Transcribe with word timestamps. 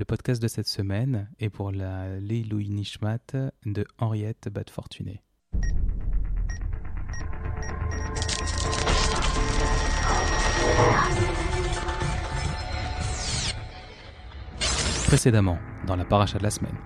Le 0.00 0.06
podcast 0.06 0.42
de 0.42 0.48
cette 0.48 0.66
semaine 0.66 1.28
est 1.40 1.50
pour 1.50 1.72
la 1.72 2.18
Leiloui 2.20 2.70
Nishmat 2.70 3.18
de 3.66 3.84
Henriette 3.98 4.48
Bad 4.50 4.70
Fortuné. 4.70 5.22
Précédemment, 15.06 15.58
dans 15.86 15.96
la 15.96 16.06
paracha 16.06 16.38
de 16.38 16.44
la 16.44 16.50
semaine. 16.50 16.78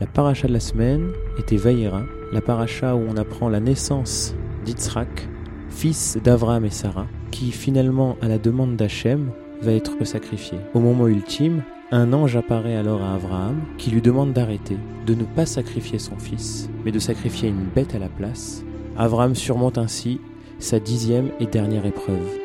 La 0.00 0.08
paracha 0.08 0.48
de 0.48 0.52
la 0.52 0.58
semaine 0.58 1.12
était 1.38 1.56
Vaïra, 1.56 2.02
la 2.32 2.40
paracha 2.40 2.96
où 2.96 3.06
on 3.08 3.16
apprend 3.18 3.48
la 3.48 3.60
naissance 3.60 4.34
d'Yitzhak, 4.64 5.28
fils 5.68 6.18
d'Avraham 6.24 6.64
et 6.64 6.70
Sarah, 6.70 7.06
qui 7.30 7.52
finalement, 7.52 8.16
à 8.20 8.26
la 8.26 8.38
demande 8.38 8.74
d'Hachem, 8.74 9.30
va 9.62 9.70
être 9.70 10.04
sacrifié. 10.04 10.58
Au 10.74 10.80
moment 10.80 11.06
ultime, 11.06 11.62
un 11.92 12.12
ange 12.12 12.36
apparaît 12.36 12.76
alors 12.76 13.02
à 13.02 13.14
Abraham 13.14 13.60
qui 13.76 13.90
lui 13.90 14.00
demande 14.00 14.32
d'arrêter, 14.32 14.76
de 15.06 15.14
ne 15.14 15.24
pas 15.24 15.46
sacrifier 15.46 15.98
son 15.98 16.16
fils, 16.16 16.70
mais 16.84 16.92
de 16.92 16.98
sacrifier 16.98 17.48
une 17.48 17.66
bête 17.74 17.94
à 17.94 17.98
la 17.98 18.08
place. 18.08 18.64
Abraham 18.96 19.34
surmonte 19.34 19.78
ainsi 19.78 20.20
sa 20.58 20.78
dixième 20.78 21.30
et 21.40 21.46
dernière 21.46 21.86
épreuve. 21.86 22.39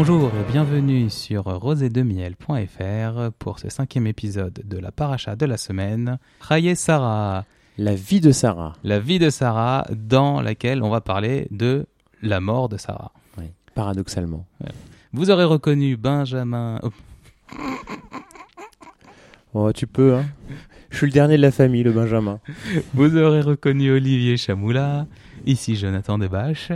Bonjour 0.00 0.30
et 0.32 0.52
bienvenue 0.52 1.10
sur 1.10 1.42
rosédemiel.fr 1.42 3.32
pour 3.36 3.58
ce 3.58 3.68
cinquième 3.68 4.06
épisode 4.06 4.62
de 4.64 4.78
la 4.78 4.92
paracha 4.92 5.34
de 5.34 5.44
la 5.44 5.56
semaine, 5.56 6.20
Raye 6.38 6.76
Sarah. 6.76 7.44
La 7.78 7.96
vie 7.96 8.20
de 8.20 8.30
Sarah. 8.30 8.74
La 8.84 9.00
vie 9.00 9.18
de 9.18 9.28
Sarah 9.28 9.84
dans 9.90 10.40
laquelle 10.40 10.84
on 10.84 10.88
va 10.88 11.00
parler 11.00 11.48
de 11.50 11.86
la 12.22 12.38
mort 12.38 12.68
de 12.68 12.76
Sarah. 12.76 13.10
Oui, 13.38 13.46
paradoxalement. 13.74 14.46
Vous 15.12 15.32
aurez 15.32 15.42
reconnu 15.42 15.96
Benjamin... 15.96 16.78
oh, 16.84 16.92
Oh, 19.52 19.72
tu 19.72 19.88
peux, 19.88 20.14
hein. 20.14 20.26
Je 20.90 20.98
suis 20.98 21.06
le 21.06 21.12
dernier 21.12 21.38
de 21.38 21.42
la 21.42 21.50
famille, 21.50 21.82
le 21.82 21.90
Benjamin. 21.90 22.38
Vous 22.94 23.16
aurez 23.16 23.40
reconnu 23.40 23.90
Olivier 23.90 24.36
Chamoula, 24.36 25.08
ici 25.44 25.74
Jonathan 25.74 26.18
Debache. 26.18 26.70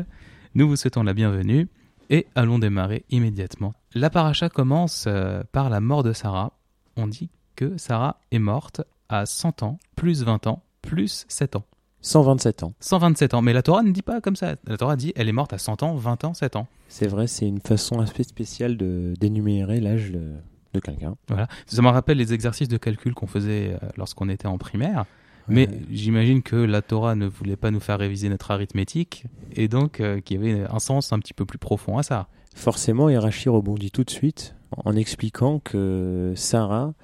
Nous 0.56 0.68
vous 0.68 0.74
souhaitons 0.74 1.04
la 1.04 1.14
bienvenue 1.14 1.68
et 2.12 2.26
allons 2.36 2.60
démarrer 2.60 3.04
immédiatement. 3.10 3.72
La 3.94 4.10
paracha 4.10 4.48
commence 4.48 5.06
euh, 5.08 5.42
par 5.50 5.70
la 5.70 5.80
mort 5.80 6.04
de 6.04 6.12
Sarah. 6.12 6.52
On 6.96 7.08
dit 7.08 7.30
que 7.56 7.76
Sarah 7.78 8.20
est 8.30 8.38
morte 8.38 8.82
à 9.08 9.26
100 9.26 9.62
ans, 9.62 9.78
plus 9.96 10.22
20 10.22 10.46
ans, 10.46 10.62
plus 10.82 11.24
7 11.28 11.56
ans. 11.56 11.64
127 12.02 12.64
ans. 12.64 12.74
127 12.80 13.34
ans. 13.34 13.42
Mais 13.42 13.54
la 13.54 13.62
Torah 13.62 13.82
ne 13.82 13.92
dit 13.92 14.02
pas 14.02 14.20
comme 14.20 14.36
ça. 14.36 14.56
La 14.66 14.76
Torah 14.76 14.96
dit 14.96 15.12
elle 15.16 15.28
est 15.28 15.32
morte 15.32 15.54
à 15.54 15.58
100 15.58 15.82
ans, 15.82 15.94
20 15.94 16.24
ans, 16.24 16.34
7 16.34 16.56
ans. 16.56 16.66
C'est 16.88 17.06
vrai, 17.06 17.26
c'est 17.26 17.46
une 17.46 17.60
façon 17.60 18.00
assez 18.00 18.24
spéciale 18.24 18.76
de 18.76 19.14
d'énumérer 19.18 19.80
l'âge 19.80 20.10
de, 20.10 20.32
de 20.74 20.80
quelqu'un. 20.80 21.14
Voilà. 21.28 21.48
Ça 21.66 21.80
me 21.80 21.88
rappelle 21.88 22.18
les 22.18 22.34
exercices 22.34 22.68
de 22.68 22.76
calcul 22.76 23.14
qu'on 23.14 23.26
faisait 23.26 23.78
euh, 23.82 23.88
lorsqu'on 23.96 24.28
était 24.28 24.48
en 24.48 24.58
primaire. 24.58 25.06
Mais 25.48 25.68
Ouais. 25.68 25.80
j'imagine 25.90 26.42
que 26.42 26.56
la 26.56 26.82
Torah 26.82 27.14
ne 27.14 27.26
voulait 27.26 27.56
pas 27.56 27.70
nous 27.70 27.80
faire 27.80 27.98
réviser 27.98 28.28
notre 28.28 28.50
arithmétique 28.50 29.24
et 29.54 29.68
donc 29.68 30.00
euh, 30.00 30.20
qu'il 30.20 30.36
y 30.36 30.50
avait 30.52 30.64
un 30.70 30.78
sens 30.78 31.12
un 31.12 31.18
petit 31.18 31.34
peu 31.34 31.44
plus 31.44 31.58
profond 31.58 31.98
à 31.98 32.02
ça. 32.02 32.28
Forcément, 32.54 33.08
Hirachi 33.08 33.48
rebondit 33.48 33.90
tout 33.90 34.04
de 34.04 34.10
suite 34.10 34.54
en 34.84 34.94
expliquant 34.94 35.58
que 35.58 36.32
Sarah, 36.36 36.94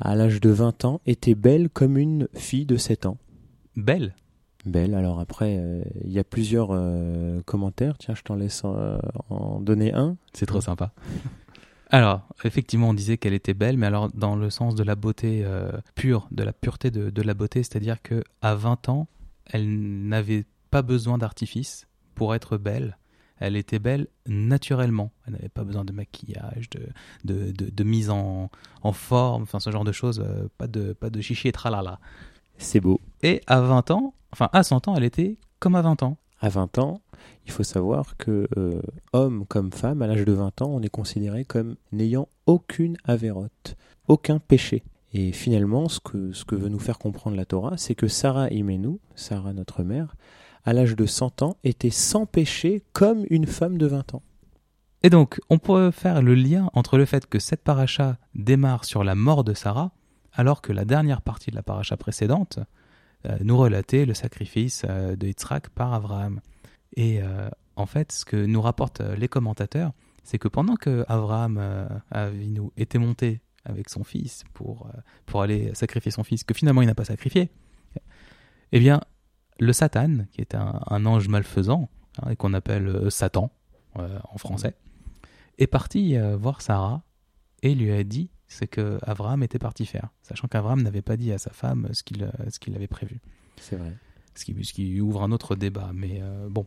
à 0.00 0.14
l'âge 0.16 0.40
de 0.40 0.50
20 0.50 0.84
ans, 0.84 1.00
était 1.06 1.34
belle 1.34 1.70
comme 1.70 1.96
une 1.98 2.28
fille 2.34 2.66
de 2.66 2.76
7 2.76 3.06
ans. 3.06 3.16
Belle? 3.76 4.14
Belle, 4.66 4.94
alors 4.94 5.20
après, 5.20 5.56
euh, 5.58 5.82
il 6.04 6.12
y 6.12 6.18
a 6.18 6.24
plusieurs 6.24 6.68
euh, 6.72 7.42
commentaires. 7.44 7.98
Tiens, 7.98 8.14
je 8.14 8.22
t'en 8.22 8.34
laisse 8.34 8.62
euh, 8.64 8.98
en 9.28 9.60
donner 9.60 9.92
un. 9.92 10.16
C'est 10.32 10.46
trop 10.46 10.62
sympa. 10.62 10.92
Alors, 11.94 12.22
effectivement, 12.42 12.88
on 12.88 12.92
disait 12.92 13.18
qu'elle 13.18 13.34
était 13.34 13.54
belle, 13.54 13.78
mais 13.78 13.86
alors 13.86 14.10
dans 14.14 14.34
le 14.34 14.50
sens 14.50 14.74
de 14.74 14.82
la 14.82 14.96
beauté 14.96 15.42
euh, 15.44 15.70
pure, 15.94 16.26
de 16.32 16.42
la 16.42 16.52
pureté 16.52 16.90
de, 16.90 17.08
de 17.08 17.22
la 17.22 17.34
beauté, 17.34 17.62
c'est-à-dire 17.62 18.02
que 18.02 18.24
à 18.42 18.56
20 18.56 18.88
ans, 18.88 19.06
elle 19.46 20.08
n'avait 20.08 20.44
pas 20.72 20.82
besoin 20.82 21.18
d'artifice 21.18 21.86
pour 22.16 22.34
être 22.34 22.56
belle. 22.58 22.98
Elle 23.38 23.54
était 23.54 23.78
belle 23.78 24.08
naturellement. 24.26 25.12
Elle 25.24 25.34
n'avait 25.34 25.48
pas 25.48 25.62
besoin 25.62 25.84
de 25.84 25.92
maquillage, 25.92 26.68
de, 26.70 26.80
de, 27.22 27.52
de, 27.52 27.70
de 27.70 27.84
mise 27.84 28.10
en, 28.10 28.50
en 28.82 28.92
forme, 28.92 29.44
enfin 29.44 29.60
ce 29.60 29.70
genre 29.70 29.84
de 29.84 29.92
choses. 29.92 30.18
euh, 30.18 30.48
pas 30.58 30.66
de 30.66 30.94
pas 30.94 31.10
de 31.10 31.20
chichi 31.20 31.46
et 31.46 31.52
tralala. 31.52 32.00
C'est 32.58 32.80
beau. 32.80 33.00
Et 33.22 33.40
à 33.46 33.60
20 33.60 33.92
ans, 33.92 34.14
enfin 34.32 34.48
à 34.52 34.64
100 34.64 34.88
ans, 34.88 34.96
elle 34.96 35.04
était 35.04 35.38
comme 35.60 35.76
à 35.76 35.82
20 35.82 36.02
ans. 36.02 36.18
À 36.44 36.50
20 36.50 36.76
ans, 36.76 37.00
il 37.46 37.52
faut 37.52 37.62
savoir 37.62 38.18
que 38.18 38.46
euh, 38.58 38.82
homme 39.14 39.46
comme 39.46 39.72
femme, 39.72 40.02
à 40.02 40.06
l'âge 40.06 40.26
de 40.26 40.32
20 40.34 40.60
ans, 40.60 40.68
on 40.68 40.82
est 40.82 40.90
considéré 40.90 41.46
comme 41.46 41.76
n'ayant 41.90 42.28
aucune 42.44 42.98
avérote, 43.04 43.76
aucun 44.08 44.38
péché. 44.40 44.82
Et 45.14 45.32
finalement, 45.32 45.88
ce 45.88 46.00
que, 46.00 46.54
veut 46.54 46.68
nous 46.68 46.78
faire 46.78 46.98
comprendre 46.98 47.34
la 47.34 47.46
Torah, 47.46 47.78
c'est 47.78 47.94
que 47.94 48.08
Sarah 48.08 48.50
Imenu, 48.50 48.98
Sarah 49.14 49.54
notre 49.54 49.84
mère, 49.84 50.16
à 50.66 50.74
l'âge 50.74 50.96
de 50.96 51.06
100 51.06 51.40
ans, 51.40 51.56
était 51.64 51.88
sans 51.88 52.26
péché 52.26 52.82
comme 52.92 53.24
une 53.30 53.46
femme 53.46 53.78
de 53.78 53.86
20 53.86 54.12
ans. 54.12 54.22
Et 55.02 55.08
donc, 55.08 55.40
on 55.48 55.56
peut 55.56 55.90
faire 55.92 56.20
le 56.20 56.34
lien 56.34 56.68
entre 56.74 56.98
le 56.98 57.06
fait 57.06 57.24
que 57.24 57.38
cette 57.38 57.64
paracha 57.64 58.18
démarre 58.34 58.84
sur 58.84 59.02
la 59.02 59.14
mort 59.14 59.44
de 59.44 59.54
Sarah, 59.54 59.92
alors 60.34 60.60
que 60.60 60.74
la 60.74 60.84
dernière 60.84 61.22
partie 61.22 61.50
de 61.50 61.56
la 61.56 61.62
paracha 61.62 61.96
précédente 61.96 62.58
nous 63.40 63.56
relatait 63.56 64.04
le 64.04 64.14
sacrifice 64.14 64.82
euh, 64.88 65.16
de 65.16 65.26
Yitzhak 65.26 65.70
par 65.70 65.94
Abraham. 65.94 66.40
Et 66.96 67.22
euh, 67.22 67.48
en 67.76 67.86
fait, 67.86 68.12
ce 68.12 68.24
que 68.24 68.36
nous 68.36 68.60
rapportent 68.60 69.00
euh, 69.00 69.16
les 69.16 69.28
commentateurs, 69.28 69.92
c'est 70.22 70.38
que 70.38 70.48
pendant 70.48 70.76
que 70.76 71.04
Abraham 71.08 71.58
euh, 71.60 71.88
Avinu 72.10 72.70
était 72.76 72.98
monté 72.98 73.40
avec 73.64 73.88
son 73.88 74.04
fils 74.04 74.44
pour, 74.52 74.86
euh, 74.86 75.00
pour 75.26 75.42
aller 75.42 75.74
sacrifier 75.74 76.10
son 76.10 76.24
fils, 76.24 76.44
que 76.44 76.54
finalement 76.54 76.82
il 76.82 76.86
n'a 76.86 76.94
pas 76.94 77.04
sacrifié, 77.04 77.50
eh 78.72 78.78
bien, 78.78 79.00
le 79.60 79.72
Satan, 79.72 80.26
qui 80.32 80.40
est 80.40 80.54
un, 80.54 81.06
ange 81.06 81.28
malfaisant, 81.28 81.88
hein, 82.20 82.30
et 82.30 82.36
qu'on 82.36 82.54
appelle 82.54 82.88
euh, 82.88 83.10
Satan 83.10 83.50
euh, 83.98 84.18
en 84.24 84.38
français, 84.38 84.74
est 85.58 85.66
parti 85.66 86.16
euh, 86.16 86.36
voir 86.36 86.60
Sarah 86.60 87.02
et 87.62 87.74
lui 87.74 87.92
a 87.92 88.02
dit 88.02 88.30
ce 88.54 88.64
que 88.66 88.98
Abraham 89.02 89.42
était 89.42 89.58
parti 89.58 89.84
faire, 89.86 90.08
sachant 90.22 90.48
qu'Abraham 90.48 90.82
n'avait 90.82 91.02
pas 91.02 91.16
dit 91.16 91.32
à 91.32 91.38
sa 91.38 91.50
femme 91.50 91.88
ce 91.92 92.02
qu'il 92.02 92.22
euh, 92.22 92.50
ce 92.50 92.58
qu'il 92.58 92.74
avait 92.74 92.88
prévu. 92.88 93.20
C'est 93.60 93.76
vrai. 93.76 93.92
Ce 94.36 94.44
qui, 94.44 94.64
ce 94.64 94.72
qui 94.72 95.00
ouvre 95.00 95.22
un 95.22 95.30
autre 95.32 95.54
débat, 95.56 95.90
mais 95.94 96.20
euh, 96.20 96.48
bon. 96.48 96.66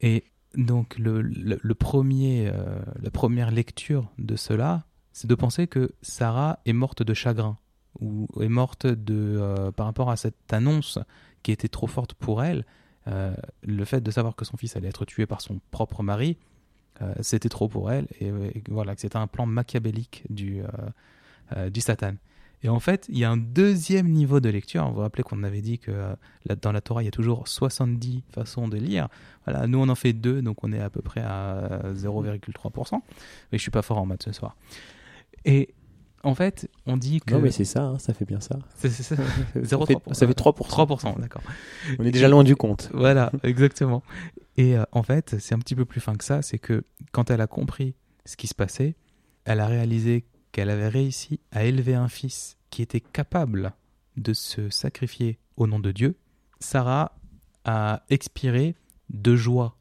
Et 0.00 0.24
donc, 0.54 0.98
le, 0.98 1.22
le, 1.22 1.58
le 1.60 1.74
premier, 1.74 2.48
euh, 2.52 2.78
la 3.00 3.10
première 3.10 3.50
lecture 3.50 4.12
de 4.18 4.36
cela, 4.36 4.84
c'est 5.12 5.28
de 5.28 5.34
penser 5.34 5.66
que 5.66 5.92
Sarah 6.02 6.60
est 6.64 6.72
morte 6.72 7.02
de 7.02 7.14
chagrin, 7.14 7.58
ou 8.00 8.28
est 8.40 8.48
morte 8.48 8.86
de, 8.86 9.38
euh, 9.40 9.72
par 9.72 9.86
rapport 9.86 10.10
à 10.10 10.16
cette 10.16 10.52
annonce 10.52 10.98
qui 11.42 11.52
était 11.52 11.68
trop 11.68 11.88
forte 11.88 12.14
pour 12.14 12.44
elle. 12.44 12.64
euh, 13.08 13.34
le 13.62 13.84
fait 13.84 14.00
de 14.00 14.10
savoir 14.10 14.36
que 14.36 14.44
son 14.44 14.56
fils 14.56 14.76
allait 14.76 14.88
être 14.88 15.04
tué 15.04 15.26
par 15.26 15.40
son 15.40 15.60
propre 15.70 16.02
mari, 16.02 16.38
euh, 16.38 16.51
c'était 17.20 17.48
trop 17.48 17.68
pour 17.68 17.90
elle, 17.90 18.06
et, 18.20 18.28
et 18.28 18.62
voilà, 18.68 18.94
que 18.94 19.00
c'était 19.00 19.16
un 19.16 19.26
plan 19.26 19.46
machiavélique 19.46 20.24
du, 20.30 20.62
euh, 20.62 20.66
euh, 21.56 21.70
du 21.70 21.80
Satan. 21.80 22.14
Et 22.64 22.68
en 22.68 22.78
fait, 22.78 23.06
il 23.08 23.18
y 23.18 23.24
a 23.24 23.30
un 23.30 23.36
deuxième 23.36 24.08
niveau 24.08 24.38
de 24.38 24.48
lecture. 24.48 24.86
Vous 24.86 24.94
vous 24.94 25.00
rappelez 25.00 25.24
qu'on 25.24 25.42
avait 25.42 25.62
dit 25.62 25.80
que 25.80 25.90
euh, 25.90 26.14
dans 26.60 26.70
la 26.70 26.80
Torah, 26.80 27.02
il 27.02 27.06
y 27.06 27.08
a 27.08 27.12
toujours 27.12 27.48
70 27.48 28.22
façons 28.30 28.68
de 28.68 28.76
lire. 28.76 29.08
Voilà, 29.44 29.66
nous, 29.66 29.78
on 29.78 29.88
en 29.88 29.96
fait 29.96 30.12
deux, 30.12 30.42
donc 30.42 30.62
on 30.62 30.72
est 30.72 30.80
à 30.80 30.88
peu 30.88 31.02
près 31.02 31.22
à 31.22 31.92
0,3%. 31.92 33.00
Mais 33.50 33.58
je 33.58 33.62
suis 33.62 33.72
pas 33.72 33.82
fort 33.82 33.98
en 33.98 34.06
maths 34.06 34.22
ce 34.22 34.32
soir. 34.32 34.56
Et 35.44 35.74
en 36.22 36.34
fait, 36.34 36.70
on 36.86 36.96
dit 36.96 37.20
que... 37.20 37.34
Non, 37.34 37.40
mais 37.40 37.50
c'est 37.50 37.64
ça, 37.64 37.84
hein, 37.84 37.98
ça 37.98 38.14
fait 38.14 38.24
bien 38.24 38.40
ça. 38.40 38.58
C'est- 38.76 38.90
ça. 38.90 39.16
Ça 39.16 39.22
fait, 39.24 39.60
0,3%. 39.62 40.14
ça 40.14 40.26
fait 40.26 40.38
3%. 40.38 40.68
3%, 40.68 41.20
d'accord. 41.20 41.42
On 41.98 42.04
est 42.04 42.10
déjà 42.10 42.28
loin 42.28 42.44
du 42.44 42.54
compte. 42.56 42.90
Voilà, 42.94 43.32
exactement. 43.42 44.02
Et 44.56 44.76
euh, 44.76 44.84
en 44.92 45.02
fait, 45.02 45.36
c'est 45.40 45.54
un 45.54 45.58
petit 45.58 45.74
peu 45.74 45.84
plus 45.84 46.00
fin 46.00 46.14
que 46.14 46.24
ça, 46.24 46.42
c'est 46.42 46.58
que 46.58 46.84
quand 47.12 47.30
elle 47.30 47.40
a 47.40 47.46
compris 47.46 47.94
ce 48.24 48.36
qui 48.36 48.46
se 48.46 48.54
passait, 48.54 48.94
elle 49.44 49.60
a 49.60 49.66
réalisé 49.66 50.24
qu'elle 50.52 50.70
avait 50.70 50.88
réussi 50.88 51.40
à 51.50 51.64
élever 51.64 51.94
un 51.94 52.08
fils 52.08 52.56
qui 52.70 52.82
était 52.82 53.00
capable 53.00 53.72
de 54.16 54.32
se 54.34 54.70
sacrifier 54.70 55.38
au 55.56 55.66
nom 55.66 55.80
de 55.80 55.90
Dieu. 55.90 56.16
Sarah 56.60 57.16
a 57.64 58.02
expiré 58.10 58.74
de 59.10 59.34
joie, 59.34 59.76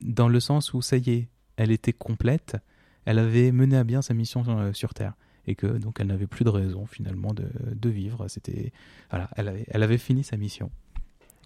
dans 0.00 0.28
le 0.28 0.40
sens 0.40 0.74
où 0.74 0.82
ça 0.82 0.96
y 0.96 1.10
est, 1.10 1.28
elle 1.56 1.70
était 1.70 1.92
complète, 1.92 2.56
elle 3.04 3.18
avait 3.18 3.52
mené 3.52 3.76
à 3.76 3.84
bien 3.84 4.02
sa 4.02 4.14
mission 4.14 4.44
euh, 4.48 4.72
sur 4.72 4.94
Terre. 4.94 5.14
Et 5.46 5.54
que 5.54 5.66
donc 5.66 5.98
elle 6.00 6.08
n'avait 6.08 6.26
plus 6.26 6.44
de 6.44 6.50
raison 6.50 6.86
finalement 6.86 7.32
de, 7.32 7.48
de 7.74 7.88
vivre. 7.88 8.28
C'était 8.28 8.72
voilà, 9.10 9.30
elle 9.36 9.48
avait, 9.48 9.64
elle 9.68 9.82
avait 9.82 9.98
fini 9.98 10.22
sa 10.24 10.36
mission. 10.36 10.70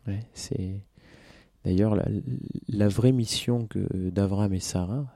Ouais, 0.07 0.21
c'est 0.35 0.81
d'ailleurs 1.65 1.97
la, 2.69 2.89
vraie 2.89 3.13
mission 3.13 3.67
que 3.67 4.11
d'Abraham 4.11 4.53
et 4.53 4.61
Sarah, 4.61 5.07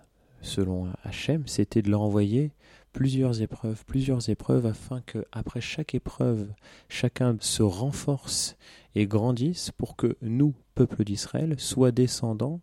selon 0.40 0.88
Hachem, 1.04 1.46
c'était 1.46 1.82
de 1.82 1.90
leur 1.90 2.00
envoyer 2.00 2.52
plusieurs 2.92 3.42
épreuves, 3.42 3.84
plusieurs 3.84 4.30
épreuves, 4.30 4.66
afin 4.66 5.02
que 5.02 5.26
après 5.32 5.60
chaque 5.60 5.94
épreuve, 5.94 6.48
chacun 6.88 7.36
se 7.40 7.62
renforce 7.62 8.56
et 8.94 9.06
grandisse 9.06 9.70
pour 9.72 9.96
que 9.96 10.16
nous, 10.22 10.54
peuple 10.74 11.04
d'Israël, 11.04 11.58
soient 11.58 11.92
descendants 11.92 12.60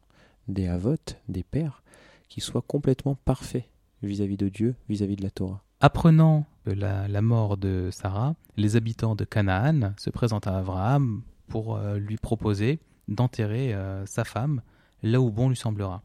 des 0.47 0.67
Havot, 0.67 0.95
des 1.29 1.43
pères, 1.43 1.83
qui 2.27 2.41
soient 2.41 2.63
complètement 2.65 3.15
parfaits 3.15 3.65
vis-à-vis 4.03 4.37
de 4.37 4.49
Dieu, 4.49 4.75
vis-à-vis 4.89 5.15
de 5.15 5.23
la 5.23 5.31
Torah. 5.31 5.64
Apprenant 5.81 6.45
la, 6.65 7.07
la, 7.07 7.21
mort 7.21 7.57
de 7.57 7.89
Sarah, 7.91 8.35
les 8.55 8.75
habitants 8.75 9.15
de 9.15 9.25
Canaan 9.25 9.93
se 9.97 10.09
présentent 10.09 10.47
à 10.47 10.57
Abraham 10.57 11.21
pour 11.47 11.75
euh, 11.75 11.97
lui 11.97 12.17
proposer 12.17 12.79
d'enterrer 13.07 13.73
euh, 13.73 14.05
sa 14.05 14.23
femme 14.23 14.61
là 15.03 15.19
où 15.19 15.31
bon 15.31 15.49
lui 15.49 15.57
semblera. 15.57 16.01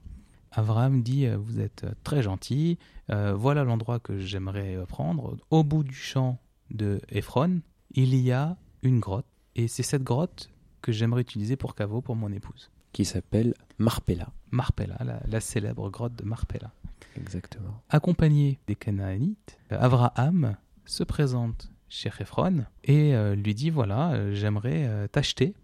Abraham 0.50 1.02
dit 1.02 1.26
euh, 1.26 1.36
Vous 1.36 1.60
êtes 1.60 1.86
très 2.02 2.22
gentil, 2.22 2.78
voilà 3.08 3.64
l'endroit 3.64 3.98
que 3.98 4.18
j'aimerais 4.18 4.78
prendre. 4.86 5.36
Au 5.50 5.64
bout 5.64 5.82
du 5.82 5.94
champ 5.94 6.38
de 6.70 7.00
Ephron, 7.08 7.60
il 7.92 8.14
y 8.14 8.30
a 8.30 8.56
une 8.82 9.00
grotte, 9.00 9.26
et 9.56 9.66
c'est 9.66 9.82
cette 9.82 10.04
grotte 10.04 10.50
que 10.80 10.92
j'aimerais 10.92 11.22
utiliser 11.22 11.56
pour 11.56 11.74
caveau 11.74 12.00
pour 12.02 12.14
mon 12.14 12.30
épouse. 12.30 12.70
Qui 12.92 13.04
s'appelle 13.04 13.54
Marpella. 13.78 14.28
Marpella, 14.50 14.96
la, 15.04 15.20
la 15.26 15.40
célèbre 15.40 15.90
grotte 15.90 16.14
de 16.14 16.24
Marpella. 16.24 16.72
Exactement. 17.16 17.82
Accompagné 17.88 18.58
des 18.66 18.76
Canaanites, 18.76 19.58
Abraham 19.70 20.56
se 20.84 21.04
présente 21.04 21.70
chez 21.88 22.10
Ephron 22.20 22.64
et 22.84 23.14
euh, 23.14 23.34
lui 23.34 23.54
dit 23.54 23.70
voilà, 23.70 24.12
euh, 24.12 24.34
j'aimerais 24.34 24.84
euh, 24.86 25.08
t'acheter 25.08 25.54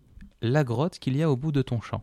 la 0.43 0.65
grotte 0.65 0.99
qu'il 0.99 1.17
y 1.17 1.23
a 1.23 1.31
au 1.31 1.37
bout 1.37 1.53
de 1.53 1.63
ton 1.63 1.81
champ. 1.81 2.03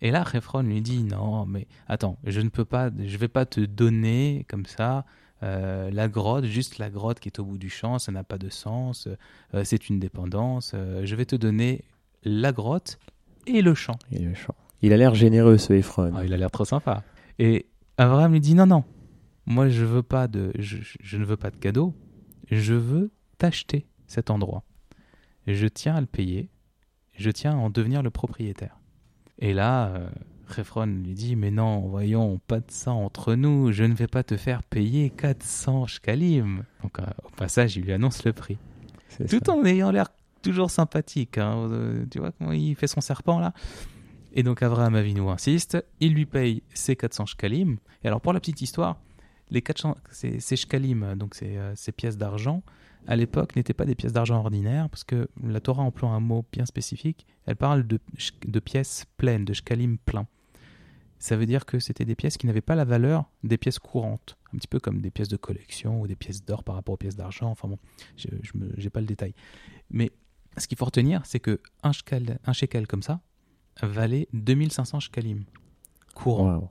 Et 0.00 0.10
là, 0.10 0.24
Ephron 0.32 0.62
lui 0.62 0.80
dit 0.80 1.02
non, 1.02 1.44
mais 1.44 1.66
attends, 1.88 2.18
je 2.24 2.40
ne 2.40 2.48
peux 2.48 2.64
pas, 2.64 2.90
je 2.96 3.16
vais 3.18 3.28
pas 3.28 3.46
te 3.46 3.60
donner 3.60 4.46
comme 4.48 4.66
ça 4.66 5.04
la 5.42 6.08
grotte, 6.08 6.46
juste 6.46 6.78
la 6.78 6.88
grotte 6.88 7.20
qui 7.20 7.28
est 7.28 7.38
au 7.38 7.44
bout 7.44 7.58
du 7.58 7.68
champ, 7.68 7.98
ça 7.98 8.10
n'a 8.10 8.24
pas 8.24 8.38
de 8.38 8.48
sens, 8.48 9.08
c'est 9.62 9.90
une 9.90 10.00
dépendance. 10.00 10.74
je 11.02 11.14
vais 11.14 11.26
te 11.26 11.36
donner 11.36 11.84
la 12.22 12.50
grotte 12.50 12.98
et 13.46 13.60
le 13.60 13.74
champ. 13.74 13.98
Et 14.10 14.20
le 14.20 14.32
champ. 14.32 14.54
Il 14.80 14.94
a 14.94 14.96
l'air 14.96 15.14
généreux, 15.14 15.58
ce 15.58 15.74
Ephron. 15.74 16.14
Ah, 16.16 16.24
il 16.24 16.32
a 16.32 16.38
l'air 16.38 16.50
trop 16.50 16.64
sympa. 16.64 17.02
Et 17.38 17.66
Abraham 17.96 18.32
lui 18.32 18.40
dit 18.40 18.54
non, 18.54 18.66
non, 18.66 18.84
moi 19.46 19.68
je 19.68 19.84
veux 19.84 20.02
pas 20.02 20.28
de, 20.28 20.52
je, 20.58 20.78
je 21.00 21.16
ne 21.16 21.24
veux 21.24 21.36
pas 21.36 21.50
de 21.50 21.56
cadeau, 21.56 21.94
je 22.50 22.74
veux 22.74 23.12
t'acheter 23.38 23.86
cet 24.06 24.30
endroit. 24.30 24.64
Je 25.46 25.66
tiens 25.66 25.96
à 25.96 26.00
le 26.00 26.06
payer, 26.06 26.48
je 27.16 27.30
tiens 27.30 27.52
à 27.52 27.56
en 27.56 27.70
devenir 27.70 28.02
le 28.02 28.10
propriétaire. 28.10 28.78
Et 29.38 29.52
là, 29.52 29.88
euh, 29.88 30.84
lui 30.86 31.14
dit 31.14 31.36
Mais 31.36 31.50
non, 31.50 31.80
voyons, 31.80 32.40
pas 32.46 32.60
de 32.60 32.70
ça 32.70 32.92
entre 32.92 33.34
nous, 33.34 33.72
je 33.72 33.84
ne 33.84 33.94
vais 33.94 34.06
pas 34.06 34.22
te 34.22 34.36
faire 34.36 34.62
payer 34.62 35.10
400 35.10 35.86
shkalim. 35.86 36.64
Donc, 36.82 36.98
euh, 36.98 37.04
au 37.24 37.30
passage, 37.30 37.76
il 37.76 37.84
lui 37.84 37.92
annonce 37.92 38.24
le 38.24 38.32
prix. 38.32 38.58
Tout 39.28 39.50
en 39.50 39.64
ayant 39.64 39.90
l'air 39.90 40.08
toujours 40.42 40.70
sympathique. 40.70 41.38
Hein. 41.38 41.68
Euh, 41.70 42.04
tu 42.10 42.18
vois 42.18 42.32
comment 42.32 42.52
il 42.52 42.74
fait 42.74 42.86
son 42.86 43.00
serpent 43.00 43.38
là? 43.38 43.52
Et 44.34 44.42
donc, 44.42 44.62
Abraham 44.62 44.96
Avinu 44.96 45.28
insiste 45.30 45.82
il 46.00 46.12
lui 46.12 46.26
paye 46.26 46.62
ses 46.74 46.96
400 46.96 47.26
shkalim. 47.26 47.78
Et 48.02 48.08
alors, 48.08 48.20
pour 48.20 48.32
la 48.32 48.40
petite 48.40 48.60
histoire, 48.60 49.00
les 49.50 49.62
400, 49.62 49.96
ces, 50.10 50.40
ces 50.40 50.56
shkalim, 50.56 51.14
donc 51.14 51.34
ces, 51.34 51.56
euh, 51.56 51.72
ces 51.76 51.92
pièces 51.92 52.18
d'argent, 52.18 52.62
à 53.06 53.16
l'époque 53.16 53.54
n'étaient 53.54 53.74
pas 53.74 53.84
des 53.84 53.94
pièces 53.94 54.12
d'argent 54.12 54.38
ordinaires, 54.38 54.88
parce 54.88 55.04
que 55.04 55.28
la 55.42 55.60
Torah 55.60 55.82
emploie 55.82 56.10
un 56.10 56.20
mot 56.20 56.44
bien 56.52 56.66
spécifique. 56.66 57.26
Elle 57.46 57.56
parle 57.56 57.86
de, 57.86 57.98
pièces 58.60 59.06
pleines, 59.16 59.44
de 59.44 59.52
shkalim 59.52 59.98
pleins. 59.98 60.26
Ça 61.18 61.36
veut 61.36 61.46
dire 61.46 61.64
que 61.64 61.78
c'était 61.78 62.04
des 62.04 62.16
pièces 62.16 62.36
qui 62.36 62.46
n'avaient 62.46 62.60
pas 62.60 62.74
la 62.74 62.84
valeur 62.84 63.30
des 63.44 63.56
pièces 63.56 63.78
courantes, 63.78 64.36
un 64.52 64.58
petit 64.58 64.68
peu 64.68 64.80
comme 64.80 65.00
des 65.00 65.10
pièces 65.10 65.28
de 65.28 65.36
collection 65.36 66.00
ou 66.00 66.06
des 66.06 66.16
pièces 66.16 66.44
d'or 66.44 66.64
par 66.64 66.74
rapport 66.74 66.94
aux 66.94 66.98
pièces 66.98 67.16
d'argent. 67.16 67.50
Enfin 67.50 67.68
bon, 67.68 67.78
je 68.16 68.28
n'ai 68.54 68.90
pas 68.90 69.00
le 69.00 69.06
détail. 69.06 69.34
Mais 69.90 70.10
ce 70.58 70.66
qu'il 70.66 70.76
faut 70.76 70.84
retenir, 70.84 71.24
c'est 71.24 71.40
que 71.40 71.60
un, 71.82 71.92
un 72.44 72.52
shekel 72.52 72.86
comme 72.86 73.02
ça 73.02 73.20
valait 73.82 74.28
2500 74.32 75.00
shkalim 75.00 75.44
courants. 76.14 76.70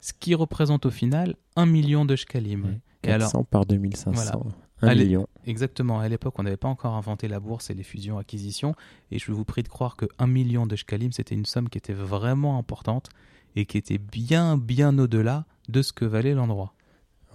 Ce 0.00 0.12
qui 0.12 0.34
représente 0.34 0.86
au 0.86 0.90
final 0.90 1.36
1 1.56 1.66
million 1.66 2.04
de 2.04 2.16
shkalim. 2.16 2.80
400 3.02 3.44
par 3.44 3.66
2500. 3.66 4.46
1 4.82 4.94
million. 4.94 5.26
Exactement. 5.46 6.00
À 6.00 6.08
l'époque, 6.08 6.34
on 6.38 6.42
n'avait 6.42 6.56
pas 6.56 6.68
encore 6.68 6.94
inventé 6.94 7.28
la 7.28 7.38
bourse 7.40 7.70
et 7.70 7.74
les 7.74 7.84
fusions-acquisitions. 7.84 8.74
Et 9.10 9.18
je 9.18 9.30
vous 9.30 9.44
prie 9.44 9.62
de 9.62 9.68
croire 9.68 9.96
que 9.96 10.06
1 10.18 10.26
million 10.26 10.66
de 10.66 10.74
shkalim, 10.74 11.12
c'était 11.12 11.34
une 11.34 11.46
somme 11.46 11.68
qui 11.68 11.78
était 11.78 11.92
vraiment 11.92 12.58
importante 12.58 13.10
et 13.54 13.64
qui 13.64 13.78
était 13.78 13.98
bien, 13.98 14.56
bien 14.56 14.98
au-delà 14.98 15.44
de 15.68 15.82
ce 15.82 15.92
que 15.92 16.04
valait 16.04 16.34
l'endroit. 16.34 16.74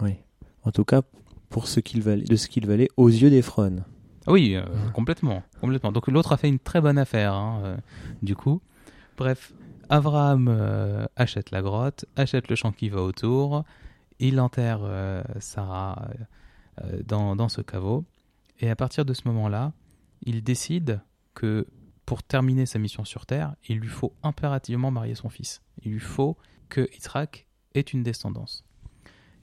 Oui. 0.00 0.16
En 0.64 0.72
tout 0.72 0.84
cas, 0.84 1.02
pour 1.48 1.66
ce 1.66 1.80
qu'il 1.80 2.02
valait, 2.02 2.24
de 2.24 2.36
ce 2.36 2.48
qu'il 2.48 2.66
valait 2.66 2.88
aux 2.96 3.08
yeux 3.08 3.30
d'Ephron. 3.30 3.82
Oui, 4.26 4.54
euh, 4.54 4.64
complètement, 4.92 5.42
complètement. 5.60 5.90
Donc 5.92 6.08
l'autre 6.08 6.32
a 6.32 6.36
fait 6.36 6.48
une 6.48 6.58
très 6.58 6.82
bonne 6.82 6.98
affaire, 6.98 7.32
hein, 7.32 7.60
euh, 7.64 7.76
du 8.22 8.36
coup. 8.36 8.60
Bref, 9.18 9.52
Abraham 9.90 10.48
euh, 10.48 11.06
achète 11.16 11.50
la 11.50 11.60
grotte, 11.60 12.06
achète 12.16 12.48
le 12.48 12.56
champ 12.56 12.72
qui 12.72 12.88
va 12.88 13.02
autour, 13.02 13.64
il 14.18 14.40
enterre 14.40 14.80
Sarah 15.38 16.08
euh, 16.84 17.02
dans, 17.04 17.48
ce 17.48 17.60
caveau. 17.60 18.04
Et 18.60 18.70
à 18.70 18.76
partir 18.76 19.04
de 19.04 19.14
ce 19.14 19.22
moment-là, 19.28 19.72
il 20.22 20.42
décide 20.42 21.00
que 21.34 21.66
pour 22.04 22.22
terminer 22.22 22.66
sa 22.66 22.78
mission 22.78 23.04
sur 23.04 23.26
Terre, 23.26 23.54
il 23.68 23.78
lui 23.78 23.88
faut 23.88 24.12
impérativement 24.22 24.90
marier 24.90 25.14
son 25.14 25.28
fils. 25.28 25.62
Il 25.82 25.92
lui 25.92 26.00
faut 26.00 26.36
que 26.68 26.88
Yitzhak 26.92 27.46
ait 27.74 27.80
une 27.80 28.02
descendance. 28.02 28.64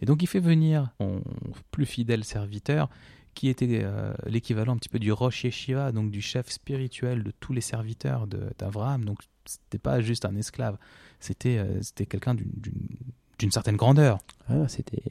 Et 0.01 0.05
donc 0.05 0.21
il 0.21 0.27
fait 0.27 0.39
venir 0.39 0.91
son 0.99 1.23
plus 1.71 1.85
fidèle 1.85 2.23
serviteur, 2.23 2.89
qui 3.33 3.49
était 3.49 3.81
euh, 3.83 4.13
l'équivalent 4.25 4.73
un 4.73 4.77
petit 4.77 4.89
peu 4.89 4.99
du 4.99 5.11
Rosh 5.11 5.43
Yeshiva, 5.45 5.91
donc 5.91 6.11
du 6.11 6.21
chef 6.21 6.49
spirituel 6.49 7.23
de 7.23 7.31
tous 7.31 7.53
les 7.53 7.61
serviteurs 7.61 8.27
d'Abraham. 8.27 9.03
C'était 9.45 9.77
pas 9.77 10.01
juste 10.01 10.25
un 10.25 10.35
esclave, 10.35 10.77
c'était 11.19 11.57
euh, 11.57 11.81
c'était 11.81 12.05
quelqu'un 12.05 12.35
d'une 12.35 13.51
certaine 13.51 13.75
grandeur. 13.75 14.19
Ah, 14.49 14.67
c'était 14.67 15.01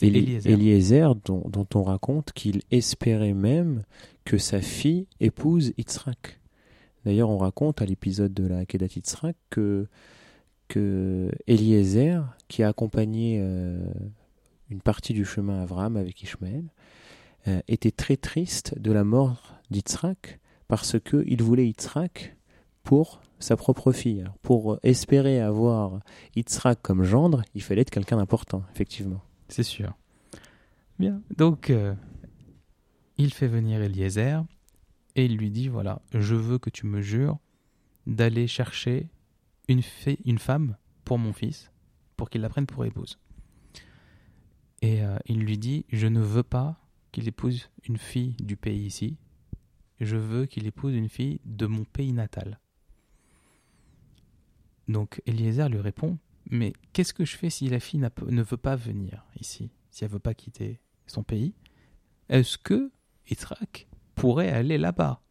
Eliezer, 0.00 1.14
dont, 1.24 1.42
dont, 1.48 1.66
on 1.74 1.82
raconte 1.82 2.32
qu'il 2.32 2.62
espérait 2.70 3.34
même 3.34 3.82
que 4.24 4.38
sa 4.38 4.60
fille 4.60 5.06
épouse 5.20 5.72
Yitzhak. 5.78 6.38
D'ailleurs, 7.04 7.30
on 7.30 7.38
raconte 7.38 7.82
à 7.82 7.86
l'épisode 7.86 8.32
de 8.32 8.46
la 8.46 8.64
Kedat 8.64 8.86
Yitzhak 8.94 9.36
que, 9.50 9.88
que 10.68 11.30
Eliezer, 11.46 12.24
qui 12.48 12.62
a 12.62 12.68
accompagné 12.68 13.38
euh, 13.40 13.82
une 14.70 14.80
partie 14.80 15.12
du 15.12 15.24
chemin 15.24 15.62
Abraham 15.62 15.96
avec 15.96 16.22
Ishmaël, 16.22 16.64
euh, 17.48 17.60
était 17.66 17.90
très 17.90 18.16
triste 18.16 18.78
de 18.78 18.92
la 18.92 19.02
mort 19.02 19.54
d'Yitzhak 19.70 20.38
parce 20.68 20.96
qu'il 21.00 21.42
voulait 21.42 21.66
Yitzhak 21.66 22.36
pour 22.84 23.20
sa 23.42 23.56
propre 23.56 23.92
fille. 23.92 24.24
pour 24.42 24.78
espérer 24.82 25.40
avoir 25.40 26.00
Yitzhak 26.36 26.80
comme 26.82 27.02
gendre, 27.02 27.42
il 27.54 27.62
fallait 27.62 27.82
être 27.82 27.90
quelqu'un 27.90 28.16
d'important, 28.16 28.64
effectivement. 28.72 29.22
C'est 29.48 29.62
sûr. 29.62 29.94
Bien. 30.98 31.20
Donc, 31.36 31.70
euh, 31.70 31.94
il 33.18 33.32
fait 33.32 33.48
venir 33.48 33.82
Eliezer 33.82 34.44
et 35.16 35.24
il 35.24 35.36
lui 35.36 35.50
dit 35.50 35.68
voilà, 35.68 36.02
je 36.12 36.34
veux 36.34 36.58
que 36.58 36.70
tu 36.70 36.86
me 36.86 37.00
jures 37.00 37.38
d'aller 38.06 38.46
chercher 38.46 39.08
une, 39.68 39.82
une 40.24 40.38
femme 40.38 40.76
pour 41.04 41.18
mon 41.18 41.32
fils, 41.32 41.70
pour 42.16 42.30
qu'il 42.30 42.40
la 42.40 42.48
prenne 42.48 42.66
pour 42.66 42.84
épouse. 42.84 43.18
Et 44.80 45.02
euh, 45.02 45.18
il 45.26 45.40
lui 45.40 45.58
dit 45.58 45.84
je 45.90 46.06
ne 46.06 46.20
veux 46.20 46.42
pas 46.42 46.78
qu'il 47.12 47.28
épouse 47.28 47.70
une 47.86 47.98
fille 47.98 48.36
du 48.40 48.56
pays 48.56 48.86
ici, 48.86 49.18
je 50.00 50.16
veux 50.16 50.46
qu'il 50.46 50.66
épouse 50.66 50.94
une 50.94 51.08
fille 51.08 51.40
de 51.44 51.66
mon 51.66 51.84
pays 51.84 52.12
natal. 52.12 52.58
Donc 54.92 55.22
Eliezer 55.26 55.68
lui 55.68 55.80
répond 55.80 56.18
Mais 56.50 56.74
qu'est-ce 56.92 57.14
que 57.14 57.24
je 57.24 57.36
fais 57.36 57.50
si 57.50 57.68
la 57.68 57.80
fille 57.80 58.00
ne 58.00 58.42
veut 58.42 58.56
pas 58.56 58.76
venir 58.76 59.24
ici, 59.40 59.70
si 59.90 60.04
elle 60.04 60.10
veut 60.10 60.18
pas 60.18 60.34
quitter 60.34 60.80
son 61.06 61.22
pays? 61.22 61.54
Est-ce 62.28 62.58
que 62.58 62.92
Yitzhak 63.28 63.88
pourrait 64.14 64.50
aller 64.50 64.78
là-bas? 64.78 65.22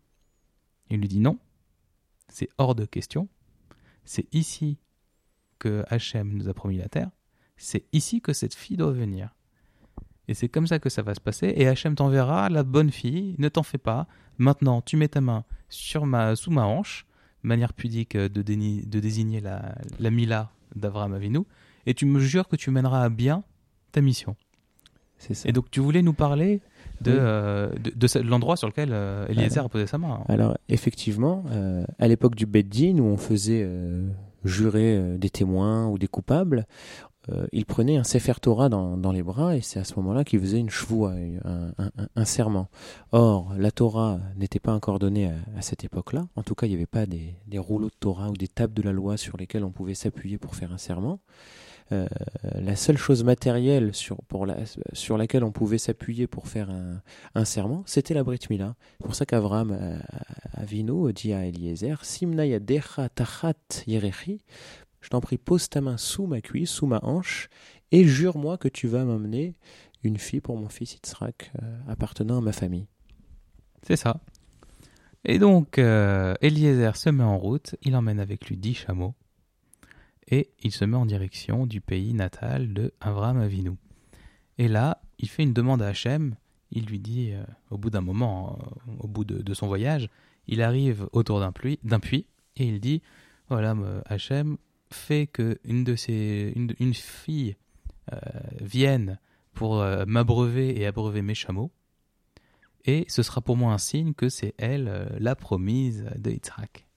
Il 0.90 1.00
lui 1.00 1.08
dit 1.08 1.20
Non, 1.20 1.40
c'est 2.28 2.50
hors 2.58 2.76
de 2.76 2.86
question. 2.86 3.30
C'est 4.04 4.28
ici 4.34 4.80
que 5.60 5.84
Hachem 5.90 6.34
nous 6.34 6.50
a 6.50 6.54
promis 6.54 6.78
la 6.78 6.90
terre. 6.90 7.12
C'est 7.56 7.86
ici 7.94 8.20
que 8.20 8.34
cette 8.34 8.56
fille 8.56 8.78
doit 8.78 8.92
venir. 8.92 9.36
Et 10.28 10.34
c'est 10.34 10.50
comme 10.50 10.66
ça 10.66 10.80
que 10.80 10.90
ça 10.90 11.04
va 11.04 11.14
se 11.14 11.22
passer. 11.22 11.54
Et 11.56 11.68
Hachem 11.68 11.94
t'enverra 11.94 12.50
la 12.50 12.64
bonne 12.64 12.90
fille. 12.90 13.36
Ne 13.38 13.48
t'en 13.48 13.64
fais 13.64 13.78
pas. 13.78 14.08
Maintenant, 14.40 14.82
tu 14.82 14.98
mets 14.98 15.10
ta 15.10 15.22
main 15.22 15.46
sur 15.70 16.08
sous 16.36 16.52
ma 16.52 16.66
hanche 16.66 17.06
manière 17.44 17.74
pudique 17.74 18.16
euh, 18.16 18.30
de, 18.30 18.42
de 18.42 19.00
désigner 19.00 19.42
la, 19.42 19.76
la 20.00 20.12
Mila 20.12 20.52
d'Avraham 20.76 21.14
Avinu, 21.14 21.40
et 21.86 21.94
tu 21.94 22.06
me 22.06 22.20
jures 22.20 22.48
que 22.48 22.56
tu 22.56 22.72
mèneras 22.72 23.04
à 23.04 23.10
bien 23.10 23.44
ta 23.92 24.02
mission. 24.02 24.36
C'est 25.18 25.34
ça. 25.34 25.50
Et 25.50 25.52
donc 25.52 25.70
tu 25.70 25.80
voulais 25.80 26.02
nous 26.02 26.14
parler 26.14 26.62
de, 27.02 27.12
euh, 27.12 27.70
de, 27.76 28.20
l'endroit 28.22 28.58
sur 28.58 28.68
lequel 28.68 28.90
euh, 28.92 29.28
Eliezer 29.28 29.64
a 29.64 29.70
posé 29.70 29.86
sa 29.86 29.98
main. 29.98 30.24
Alors 30.28 30.58
effectivement, 30.68 31.44
à 32.00 32.08
l'époque 32.08 32.36
du 32.36 32.46
Beddin, 32.48 32.98
où 32.98 33.06
on 33.06 33.18
faisait 33.18 33.68
jurer 34.44 35.18
des 35.20 35.30
témoins 35.30 35.88
ou 35.88 36.00
des 36.00 36.08
coupables, 36.08 36.66
euh, 37.30 37.46
il 37.52 37.66
prenait 37.66 37.98
un 37.98 38.04
Sefer 38.04 38.34
Torah 38.42 38.70
dans, 38.70 39.12
les 39.12 39.22
bras 39.22 39.56
et 39.56 39.62
c'est 39.62 39.80
à 39.80 39.84
ce 39.84 39.96
moment-là 39.96 40.24
qu'il 40.24 40.40
faisait 40.40 40.60
une 40.60 40.70
chevoie, 40.70 41.14
un, 42.16 42.26
serment. 42.26 42.70
Or, 43.12 43.54
la 43.58 43.72
Torah 43.72 44.20
n'était 44.38 44.60
pas 44.60 44.74
encore 44.74 45.00
donnée 45.00 45.28
à, 45.28 45.62
cette 45.62 45.84
époque-là. 45.84 46.28
En 46.36 46.44
tout 46.44 46.56
cas, 46.56 46.66
il 46.66 46.70
n'y 46.70 46.76
avait 46.76 46.86
pas 46.86 47.06
des, 47.06 47.36
rouleaux 47.58 47.90
de 47.90 47.96
Torah 48.00 48.30
ou 48.30 48.34
des 48.34 48.48
tables 48.48 48.74
de 48.74 48.82
la 48.82 48.92
loi 48.92 49.18
sur 49.18 49.38
lesquelles 49.38 49.64
on 49.64 49.72
pouvait 49.72 49.94
s'appuyer 49.94 50.38
pour 50.38 50.56
faire 50.56 50.72
un 50.72 50.78
serment. 50.78 51.20
Euh, 51.92 52.08
la 52.56 52.78
seule 52.78 52.98
chose 52.98 53.24
matérielle 53.26 53.94
sur, 53.94 54.16
pour 54.30 54.46
la, 54.46 54.56
sur 54.94 55.18
laquelle 55.18 55.44
on 55.44 55.52
pouvait 55.52 55.78
s'appuyer 55.78 56.26
pour 56.26 56.48
faire 56.48 56.70
un, 57.36 57.46
serment, 57.46 57.84
c'était 57.86 58.14
la 58.14 58.24
Brit 58.24 58.40
Mila. 58.50 58.76
C'est 58.98 59.06
pour 59.06 59.16
ça 59.16 59.26
qu'Avram 59.26 59.72
euh, 59.72 60.00
Avinu 60.54 61.12
dit 61.12 61.34
à 61.34 61.46
Eliezer, 61.46 62.02
tachat 63.14 63.54
yerechi, 63.88 64.40
je 65.02 65.10
t'en 65.10 65.22
prie, 65.22 65.38
pose 65.38 65.70
ta 65.70 65.82
main 65.82 65.98
sous 65.98 66.28
ma 66.28 66.42
cuisse, 66.42 66.70
sous 66.70 66.88
ma 66.88 67.00
hanche, 67.04 67.50
et 67.92 68.06
jure-moi 68.06 68.58
que 68.58 68.68
tu 68.68 68.88
vas 68.88 69.04
m'amener 69.04 69.56
une 70.04 70.18
fille 70.18 70.42
pour 70.42 70.58
mon 70.58 70.70
fils 70.70 70.94
Yitzhak, 70.94 71.52
euh, 71.62 71.80
appartenant 71.88 72.38
à 72.38 72.42
ma 72.42 72.52
famille. 72.52 72.88
C'est 73.84 73.96
ça. 73.96 74.22
Et 75.24 75.38
donc, 75.38 75.78
euh, 75.78 76.34
Eliezer 76.42 76.96
se 76.96 77.10
met 77.10 77.24
en 77.24 77.38
route, 77.38 77.76
il 77.84 77.96
emmène 77.96 78.20
avec 78.20 78.48
lui 78.48 78.58
dix 78.58 78.74
chameaux, 78.74 79.14
et 80.28 80.52
il 80.64 80.72
se 80.72 80.86
met 80.86 80.98
en 80.98 81.06
direction 81.06 81.68
du 81.68 81.82
pays 81.82 82.14
natal 82.14 82.74
de 82.74 82.94
Avram 83.02 83.40
Avinu. 83.40 83.72
Et 84.58 84.68
là, 84.68 85.02
il 85.20 85.30
fait 85.30 85.44
une 85.44 85.54
demande 85.54 85.82
à 85.82 85.88
Hachem, 85.88 86.36
il 86.72 86.86
lui 86.86 87.00
dit, 87.00 87.32
euh, 87.34 87.44
au 87.70 87.78
bout 87.78 87.90
d'un 87.90 88.02
moment, 88.02 88.58
euh, 88.60 88.92
au 89.00 89.08
bout 89.08 89.26
de, 89.26 89.42
de, 89.42 89.54
son 89.54 89.68
voyage, 89.68 90.10
il 90.48 90.62
arrive 90.62 91.08
autour 91.12 91.40
d'un 91.40 91.52
puits, 91.52 91.80
puits, 92.02 92.26
et 92.56 92.66
il 92.66 92.80
dit, 92.80 93.02
voilà, 93.50 93.76
Hachem, 94.06 94.58
fait 94.92 95.28
que 95.28 95.60
une 95.64 95.84
de 95.84 95.96
ces 95.96 96.54
une, 96.56 96.74
une 96.80 96.94
fille 96.94 97.56
euh, 98.12 98.18
vienne 98.60 99.20
pour 99.54 99.80
euh, 99.80 100.06
m'abreuver 100.08 100.80
et 100.80 100.86
abreuver 100.86 101.22
mes 101.22 101.36
chameaux 101.36 101.72
et 102.86 103.06
ce 103.08 103.22
sera 103.22 103.42
pour 103.42 103.58
moi 103.58 103.74
un 103.74 103.78
signe 103.78 104.14
que 104.14 104.28
c'est 104.28 104.54
elle 104.58 104.88
euh, 104.88 105.06
la 105.20 105.36
promise 105.36 106.06
de 106.18 106.32
Yitzhak. 106.32 106.88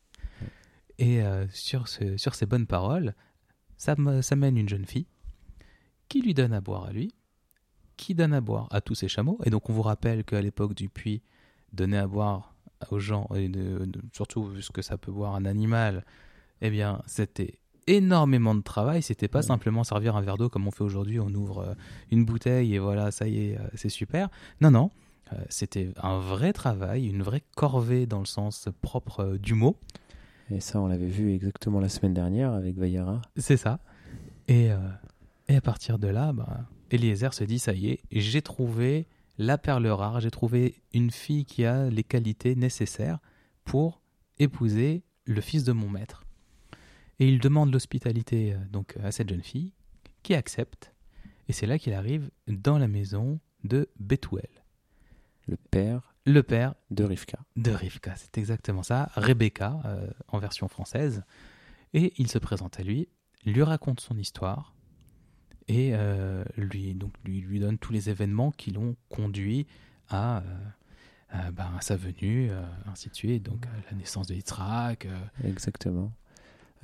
Et 0.99 1.23
sur, 1.51 1.89
ce, 1.89 2.17
sur 2.17 2.37
ces 2.37 2.47
bonnes 2.47 2.69
paroles, 2.69 3.17
ça, 3.77 3.97
ça 4.23 4.37
mène 4.37 4.57
une 4.57 4.69
jeune 4.69 4.87
fille 4.87 5.09
qui 6.09 6.23
lui 6.23 6.35
donne 6.35 6.53
à 6.53 6.61
boire 6.61 6.85
à 6.85 6.93
lui, 6.93 7.13
qui 7.97 8.15
donne 8.15 8.33
à 8.33 8.41
boire 8.41 8.69
à 8.71 8.81
tous 8.81 8.95
ses 8.95 9.09
chameaux. 9.09 9.41
Et 9.45 9.51
donc 9.51 9.69
on 9.69 9.73
vous 9.73 9.83
rappelle 9.83 10.23
qu'à 10.23 10.41
l'époque 10.41 10.73
du 10.73 10.89
puits, 10.89 11.21
donner 11.73 11.99
à 11.99 12.07
boire 12.07 12.55
aux 12.91 13.01
gens, 13.01 13.29
et 13.35 13.51
surtout 14.13 14.45
vu 14.45 14.63
ce 14.63 14.71
que 14.71 14.83
ça 14.83 14.97
peut 14.97 15.11
boire 15.11 15.35
un 15.35 15.47
animal, 15.47 16.05
eh 16.61 16.71
bien 16.71 17.03
c'était 17.07 17.59
énormément 17.87 18.55
de 18.55 18.63
travail. 18.63 19.03
C'était 19.03 19.29
pas 19.29 19.43
simplement 19.43 19.85
servir 19.85 20.17
un 20.17 20.21
verre 20.21 20.37
d'eau 20.37 20.49
comme 20.49 20.67
on 20.67 20.71
fait 20.71 20.85
aujourd'hui, 20.85 21.21
on 21.21 21.29
ouvre 21.29 21.59
euh, 21.61 21.75
une 22.11 22.25
bouteille 22.25 22.75
et 22.75 22.79
voilà, 22.79 23.11
ça 23.11 23.27
y 23.29 23.51
est, 23.51 23.59
euh, 23.59 23.67
c'est 23.75 23.89
super. 23.89 24.29
Non, 24.61 24.71
non, 24.71 24.91
euh, 25.33 25.37
c'était 25.49 25.93
un 26.03 26.19
vrai 26.19 26.53
travail, 26.53 27.07
une 27.07 27.23
vraie 27.23 27.43
corvée 27.57 28.07
dans 28.07 28.19
le 28.19 28.27
sens 28.27 28.69
propre 28.83 29.37
du 29.39 29.55
mot. 29.55 29.77
Et 30.51 30.61
ça, 30.61 30.81
on 30.81 30.87
l'avait 30.87 31.07
vu 31.07 31.33
exactement 31.33 31.81
la 31.81 31.89
semaine 31.89 32.15
dernière 32.15 32.53
avec 32.53 32.77
Vayara. 32.77 33.23
C'est 33.37 33.57
ça. 33.57 33.81
Et, 34.49 34.71
euh, 34.71 34.77
et 35.49 35.57
à 35.57 35.61
partir 35.61 35.99
de 35.99 36.09
là, 36.09 36.33
bah, 36.33 36.67
Eliezer 36.91 37.33
se 37.33 37.45
dit, 37.45 37.59
ça 37.59 37.73
y 37.73 37.89
est, 37.89 38.01
j'ai 38.13 38.43
trouvé 38.43 39.07
la 39.39 39.59
perle 39.59 39.87
rare, 39.87 40.21
j'ai 40.21 40.31
trouvé 40.31 40.83
une 40.93 41.11
fille 41.11 41.45
qui 41.45 41.65
a 41.65 41.89
les 41.89 42.05
qualités 42.05 42.55
nécessaires 42.55 43.19
pour 43.65 44.01
épouser 44.39 45.03
le 45.25 45.41
fils 45.41 45.65
de 45.65 45.73
mon 45.73 45.89
maître. 45.89 46.24
Et 47.21 47.29
il 47.29 47.39
demande 47.39 47.73
l'hospitalité 47.73 48.57
donc 48.71 48.97
à 49.03 49.13
cette 49.13 49.29
jeune 49.29 49.43
fille, 49.43 49.73
qui 50.23 50.35
accepte. 50.35 50.93
Et 51.49 51.53
c'est 51.53 51.67
là 51.67 51.79
qu'il 51.79 51.93
arrive 51.93 52.31
dans 52.49 52.79
la 52.79 52.89
maison 52.89 53.39
de 53.63 53.89
Bethuel. 53.99 54.49
Le 55.47 55.57
père 55.57 56.15
le 56.27 56.43
père 56.43 56.75
de 56.91 57.05
Rivka. 57.05 57.39
De 57.57 57.71
Rivka, 57.71 58.15
c'est 58.17 58.39
exactement 58.39 58.83
ça. 58.83 59.11
Rebecca, 59.15 59.81
euh, 59.85 60.09
en 60.29 60.39
version 60.39 60.69
française. 60.69 61.23
Et 61.93 62.15
il 62.17 62.29
se 62.29 62.39
présente 62.39 62.81
à 62.81 62.83
lui, 62.83 63.09
lui 63.45 63.63
raconte 63.63 64.01
son 64.01 64.17
histoire 64.17 64.75
et 65.69 65.91
euh, 65.93 66.45
lui, 66.57 66.95
donc, 66.95 67.13
lui, 67.25 67.41
lui 67.41 67.61
donne 67.61 67.79
tous 67.79 67.93
les 67.93 68.09
événements 68.11 68.51
qui 68.53 68.71
l'ont 68.71 68.97
conduit 69.11 69.67
à, 70.09 70.39
euh, 70.39 70.43
à, 71.29 71.51
ben, 71.51 71.71
à, 71.77 71.81
sa 71.83 71.97
venue, 71.97 72.51
ainsi 72.87 73.11
de 73.11 73.15
suite, 73.15 73.43
donc 73.43 73.67
à 73.67 73.91
la 73.91 73.97
naissance 73.97 74.27
de 74.27 74.35
Yitzhak. 74.35 75.07
Exactement. 75.45 76.11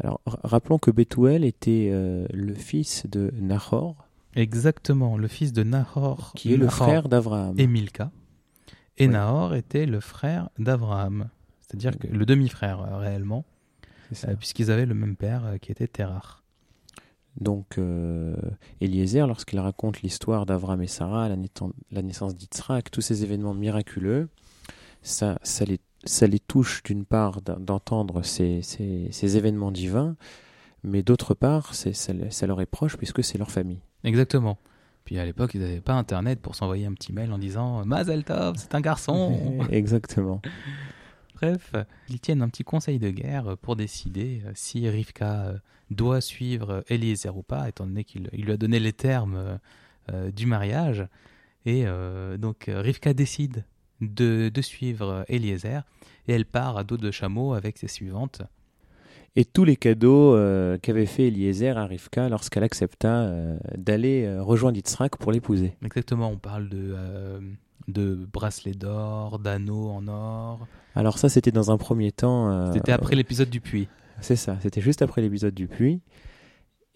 Alors, 0.03 0.21
rappelons 0.25 0.79
que 0.79 0.91
Bethuel 0.91 1.45
était 1.45 1.91
le 2.33 2.55
fils 2.55 3.07
de 3.07 3.31
Nahor. 3.39 4.09
Exactement, 4.35 5.17
le 5.19 5.29
fils 5.29 5.53
de 5.53 5.63
Nahor. 5.63 6.33
Qui 6.37 6.55
est 6.55 6.57
Nahor 6.57 6.65
le 6.65 6.71
frère 6.71 7.09
d'Abraham. 7.09 7.55
Et 7.59 7.67
Milka. 7.67 8.11
Et. 8.97 9.09
Nahor 9.09 9.55
était 9.55 9.87
le 9.87 10.01
frère 10.01 10.51
d'Abraham, 10.59 11.29
c'est-à-dire 11.61 11.99
que 11.99 12.07
le 12.07 12.27
demi-frère 12.27 12.81
euh, 12.83 12.99
réellement, 12.99 13.45
euh, 14.25 14.37
puisqu'ils 14.37 14.71
avaient 14.71 14.87
le 14.87 14.95
même 14.95 15.17
père 15.17 15.47
euh, 15.47 15.57
qui 15.59 15.73
était 15.73 15.87
Terach. 15.87 16.43
Donc 17.41 17.79
euh, 17.79 18.37
Eliezer, 18.81 19.27
lorsqu'il 19.27 19.61
raconte 19.61 20.03
l'histoire 20.03 20.47
d'Abraham 20.47 20.83
et 20.83 20.87
Sarah, 20.87 21.29
la, 21.29 22.03
naissance 22.03 22.37
d'Yitzhak, 22.37 22.91
tous 22.91 23.01
ces 23.01 23.23
événements 23.23 23.55
miraculeux, 23.55 24.29
ça, 25.03 25.39
ça, 25.43 25.65
les, 25.65 25.81
ça 26.05 26.27
les 26.27 26.39
touche 26.39 26.83
d'une 26.83 27.05
part 27.05 27.41
d'entendre 27.43 28.23
ces, 28.23 28.63
ces, 28.63 29.09
ces, 29.11 29.37
événements 29.37 29.71
divins, 29.71 30.17
mais 30.83 31.03
d'autre 31.03 31.35
part, 31.35 31.75
ça, 31.75 31.91
ça 31.93 32.47
leur 32.47 32.61
est 32.61 32.67
proche 32.67 32.97
puisque 32.97 33.23
c'est 33.23 33.39
leur 33.39 33.51
famille. 33.51 33.81
Exactement. 34.05 34.59
Puis 35.05 35.19
à 35.19 35.25
l'époque, 35.25 35.53
ils 35.55 35.61
n'avaient 35.61 35.81
pas 35.81 35.95
Internet 35.95 36.41
pour 36.41 36.55
s'envoyer 36.55 36.87
un 36.87 36.93
petit 36.93 37.13
mail 37.13 37.33
en 37.33 37.39
disant 37.39 37.85
Mazel 37.85 38.25
Tov, 38.25 38.57
c'est 38.57 38.75
un 38.75 38.81
garçon. 38.81 39.59
Exactement. 39.71 40.41
Bref, 41.35 41.73
ils 42.09 42.21
tiennent 42.21 42.43
un 42.43 42.49
petit 42.49 42.65
conseil 42.65 42.99
de 42.99 43.11
guerre 43.11 43.57
pour 43.59 43.77
décider 43.77 44.43
si 44.55 44.89
Rivka 44.89 45.55
doit 45.91 46.21
suivre 46.21 46.85
Eliezer 46.89 47.37
ou 47.37 47.43
pas, 47.43 47.69
étant 47.69 47.87
donné 47.87 48.05
qu'il 48.05 48.29
lui 48.33 48.53
a 48.53 48.57
donné 48.57 48.79
les 48.79 48.93
termes 48.93 49.59
euh, 50.13 50.31
du 50.31 50.47
mariage. 50.47 51.07
Et 51.67 51.85
euh, 51.87 52.37
donc 52.37 52.65
Rivka 52.69 53.15
décide 53.15 53.65
de, 54.01 54.49
de, 54.49 54.63
suivre 54.63 55.25
Eliezer 55.29 55.83
et 56.29 56.33
elle 56.33 56.47
part 56.47 56.77
à 56.77 56.85
dos 56.85 56.97
de 56.97 57.11
chameau 57.11 57.55
avec 57.55 57.79
ses 57.79 57.89
suivantes 57.89 58.43
et 59.37 59.45
tous 59.45 59.65
les 59.65 59.77
cadeaux 59.77 60.35
euh, 60.35 60.77
qu'avait 60.79 61.07
fait 61.07 61.29
Eliezer 61.29 61.79
à 61.79 61.87
Rivka 61.87 62.29
lorsqu'elle 62.29 62.65
accepta 62.65 63.23
euh, 63.23 63.57
d'aller 63.77 64.25
euh, 64.25 64.43
rejoindre 64.43 64.77
Yitzhak 64.77 65.17
pour 65.17 65.31
l'épouser. 65.31 65.77
Exactement, 65.85 66.31
on 66.31 66.37
parle 66.37 66.69
de, 66.69 66.97
de 67.87 68.15
bracelets 68.33 68.75
d'or, 68.75 69.39
d'anneaux 69.39 69.91
en 69.91 70.09
or. 70.09 70.67
Alors 70.97 71.19
ça, 71.19 71.29
c'était 71.29 71.53
dans 71.53 71.71
un 71.71 71.79
premier 71.79 72.11
temps... 72.11 72.73
c'était 72.73 72.93
après 72.93 73.15
l'épisode 73.15 73.51
du 73.51 73.61
puits. 73.61 73.89
C'est 74.21 74.37
ça, 74.37 74.59
c'était 74.61 74.81
juste 74.81 75.03
après 75.03 75.23
l'épisode 75.23 75.55
du 75.55 75.69
puits. 75.69 76.01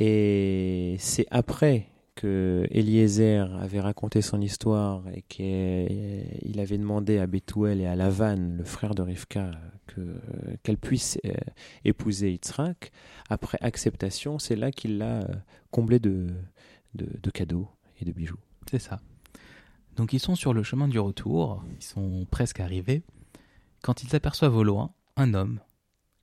Et 0.01 0.97
c'est 0.99 1.27
après 1.31 1.87
que 2.25 3.55
avait 3.63 3.81
raconté 3.81 4.23
son 4.23 4.41
histoire 4.41 5.03
et 5.15 5.23
qu'il 5.23 6.59
avait 6.59 6.79
demandé 6.79 7.19
à 7.19 7.27
Bethuel 7.27 7.83
et 7.83 7.87
à 7.87 7.97
Lavan, 7.97 8.57
le 8.57 8.65
frère 8.65 8.95
de 8.95 9.03
Rivka, 9.03 9.51
qu'elle 10.63 10.77
qu 10.77 10.81
puisse 10.81 11.19
euh, 11.27 11.35
épouser 11.85 12.33
Yitzhak, 12.33 12.93
après 13.29 13.59
acceptation, 13.61 14.39
c'est 14.39 14.57
là 14.57 14.71
qu'il 14.71 14.97
l'a 14.99 15.21
euh, 15.21 15.35
comblé 15.71 15.99
de, 15.99 16.29
cadeaux 17.35 17.69
et 18.01 18.07
de 18.07 18.13
bijoux. 18.13 18.41
C'est 18.71 18.79
ça. 18.79 19.01
Donc 19.97 20.15
ils 20.15 20.21
sont 20.21 20.35
sur 20.35 20.55
le 20.55 20.63
chemin 20.63 20.89
du 20.89 20.99
retour, 20.99 21.63
ils 21.79 21.85
sont 21.85 22.27
presque 22.31 22.61
arrivés, 22.61 23.03
quand 23.83 24.03
ils 24.03 24.17
aperçoivent 24.17 24.57
au 24.57 24.65
loin 24.65 24.95
un 25.17 25.35
homme. 25.35 25.61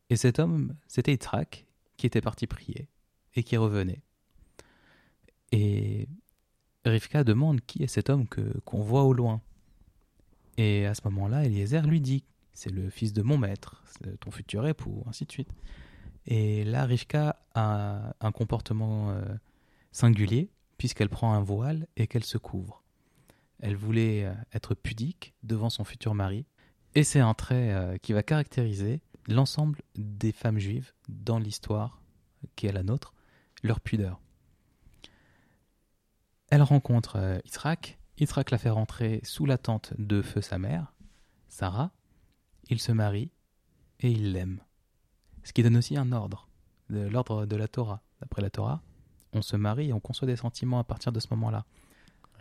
Et 0.09 0.15
cet 0.15 0.39
homme, 0.39 0.75
c'était 0.87 1.11
Yitzhak, 1.11 1.67
qui 1.97 2.07
était 2.07 2.21
parti 2.21 2.47
prier 2.47 2.87
et 3.35 3.43
qui 3.43 3.55
revenait. 3.55 4.01
Et 5.51 6.07
Rivka 6.85 7.23
demande 7.23 7.61
qui 7.61 7.83
est 7.83 7.87
cet 7.87 8.09
homme 8.09 8.27
que 8.27 8.59
qu'on 8.65 8.81
voit 8.81 9.03
au 9.03 9.13
loin. 9.13 9.41
Et 10.57 10.85
à 10.85 10.93
ce 10.93 11.01
moment-là, 11.05 11.45
Eliezer 11.45 11.85
lui 11.85 12.01
dit 12.01 12.23
c'est 12.53 12.71
le 12.71 12.89
fils 12.89 13.13
de 13.13 13.21
mon 13.21 13.37
maître, 13.37 13.83
ton 14.19 14.31
futur 14.31 14.67
époux, 14.67 15.03
ainsi 15.07 15.25
de 15.25 15.31
suite. 15.31 15.53
Et 16.27 16.63
là, 16.63 16.85
Rivka 16.85 17.41
a 17.55 18.13
un 18.19 18.31
comportement 18.31 19.11
euh, 19.11 19.23
singulier 19.91 20.49
puisqu'elle 20.77 21.09
prend 21.09 21.33
un 21.33 21.41
voile 21.41 21.87
et 21.95 22.07
qu'elle 22.07 22.23
se 22.23 22.37
couvre. 22.37 22.83
Elle 23.59 23.75
voulait 23.75 24.25
euh, 24.25 24.33
être 24.53 24.75
pudique 24.75 25.33
devant 25.43 25.69
son 25.69 25.83
futur 25.83 26.15
mari. 26.15 26.45
Et 26.95 27.03
c'est 27.03 27.19
un 27.19 27.33
trait 27.33 27.73
euh, 27.73 27.97
qui 27.97 28.13
va 28.13 28.23
caractériser 28.23 29.01
l'ensemble 29.27 29.81
des 29.95 30.31
femmes 30.31 30.59
juives 30.59 30.91
dans 31.07 31.39
l'histoire 31.39 32.01
qui 32.55 32.67
est 32.67 32.71
la 32.71 32.83
nôtre, 32.83 33.13
leur 33.63 33.79
pudeur. 33.79 34.19
Elle 36.51 36.63
rencontre 36.63 37.15
euh, 37.15 37.39
Yitzhak. 37.45 37.97
Yitzhak 38.19 38.51
la 38.51 38.57
fait 38.57 38.69
rentrer 38.69 39.21
sous 39.23 39.45
la 39.45 39.57
tente 39.57 39.93
de 39.97 40.21
feu 40.21 40.41
sa 40.41 40.59
mère, 40.59 40.93
Sarah. 41.47 41.91
Ils 42.69 42.81
se 42.81 42.91
marient 42.91 43.31
et 44.01 44.11
il 44.11 44.33
l'aime. 44.33 44.59
Ce 45.43 45.53
qui 45.53 45.63
donne 45.63 45.77
aussi 45.77 45.97
un 45.97 46.11
ordre, 46.11 46.49
l'ordre 46.89 47.45
de 47.45 47.55
la 47.55 47.69
Torah. 47.69 48.01
D'après 48.19 48.41
la 48.41 48.49
Torah, 48.49 48.81
on 49.33 49.41
se 49.41 49.55
marie 49.55 49.89
et 49.89 49.93
on 49.93 50.01
conçoit 50.01 50.27
des 50.27 50.35
sentiments 50.35 50.79
à 50.79 50.83
partir 50.83 51.13
de 51.13 51.19
ce 51.21 51.27
moment-là. 51.31 51.65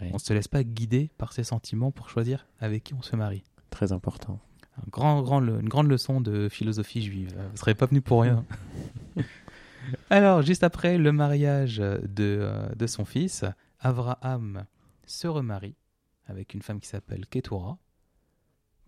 On 0.00 0.14
ne 0.14 0.18
se 0.18 0.32
laisse 0.32 0.48
pas 0.48 0.64
guider 0.64 1.10
par 1.16 1.32
ses 1.32 1.44
sentiments 1.44 1.92
pour 1.92 2.08
choisir 2.08 2.46
avec 2.58 2.84
qui 2.84 2.94
on 2.94 3.02
se 3.02 3.14
marie. 3.16 3.44
Très 3.70 3.92
important. 3.92 4.40
Un 4.76 4.88
grand, 4.88 5.40
une 5.40 5.68
grande 5.68 5.88
leçon 5.88 6.20
de 6.20 6.48
philosophie 6.48 7.02
juive. 7.02 7.34
Vous 7.36 7.52
ne 7.52 7.56
serez 7.56 7.74
pas 7.74 7.86
venu 7.86 8.00
pour 8.00 8.22
rien. 8.22 8.44
Alors, 10.10 10.42
juste 10.42 10.64
après 10.64 10.98
le 10.98 11.12
mariage 11.12 11.76
de, 11.76 12.00
euh, 12.18 12.68
de 12.74 12.86
son 12.86 13.04
fils, 13.04 13.44
Abraham 13.80 14.66
se 15.06 15.26
remarie 15.26 15.76
avec 16.26 16.54
une 16.54 16.62
femme 16.62 16.80
qui 16.80 16.88
s'appelle 16.88 17.26
Ketura. 17.26 17.78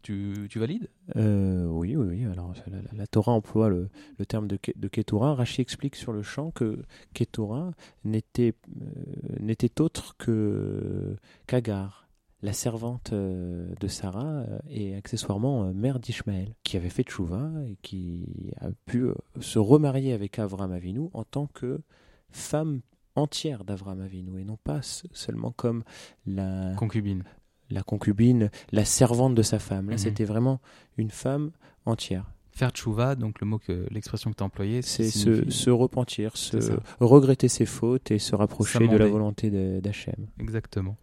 Tu, 0.02 0.48
tu 0.50 0.58
valides? 0.58 0.90
Euh, 1.16 1.64
oui, 1.66 1.94
oui, 1.94 2.06
oui. 2.08 2.24
Alors, 2.24 2.54
la, 2.92 3.06
Torah 3.06 3.32
emploie 3.32 3.68
le, 3.68 3.88
terme 4.26 4.48
de, 4.48 4.58
de 4.74 4.88
Ketura. 4.88 5.34
Rachi 5.34 5.60
explique 5.60 5.94
sur 5.94 6.12
le 6.12 6.22
champ 6.22 6.50
que 6.50 6.82
Ketura 7.14 7.72
n'était 8.04 8.54
euh, 8.82 9.64
autre 9.78 10.16
que 10.18 11.16
qu'Agar, 11.46 12.08
la 12.42 12.52
servante 12.52 13.12
euh, 13.12 13.72
de 13.78 13.86
Sarah 13.86 14.44
et 14.68 14.96
accessoirement 14.96 15.72
mère 15.72 16.00
d'Ishmaël, 16.00 16.56
qui 16.64 16.76
avait 16.76 16.90
fait 16.90 17.04
tchouva 17.04 17.52
et 17.68 17.76
qui 17.82 18.52
a 18.60 18.70
pu 18.86 19.06
se 19.40 19.60
remarier 19.60 20.12
avec 20.12 20.40
Avram 20.40 20.72
Avinu 20.72 21.08
en 21.12 21.22
tant 21.22 21.46
que 21.46 21.80
femme 22.32 22.80
entière 23.14 23.64
d'Avram 23.64 24.00
Avinu 24.00 24.40
et 24.40 24.44
non 24.44 24.56
pas 24.56 24.80
seulement 24.82 25.52
comme 25.52 25.84
la, 26.26 26.74
Concubine. 26.76 27.24
la 27.70 27.82
concubine, 27.82 28.50
la 28.70 28.84
servante 28.84 29.34
de 29.34 29.42
sa 29.42 29.58
femme. 29.58 29.86
Là, 29.88 29.92
Mhm. 29.94 29.98
c'était 29.98 30.24
vraiment 30.24 30.60
une 30.96 31.10
femme 31.10 31.50
entière. 31.84 32.30
Faire 32.54 32.70
tchouva, 32.70 33.14
donc 33.14 33.40
le 33.40 33.46
mot 33.46 33.58
que 33.58 33.86
l'expression 33.90 34.30
que 34.30 34.36
tu 34.36 34.42
as 34.42 34.46
employée, 34.46 34.82
C'est 34.82 35.04
se, 35.10 35.34
signifie- 35.36 35.50
se 35.52 35.70
repentir, 35.70 36.36
se 36.36 36.56
regretter 37.00 37.48
ses 37.48 37.64
fautes 37.66 38.10
et 38.10 38.18
se 38.18 38.34
rapprocher 38.34 38.86
de 38.86 38.96
la 38.96 39.06
volonté 39.08 39.50
d'Hachem. 39.80 40.28
Exactement. 40.38 40.96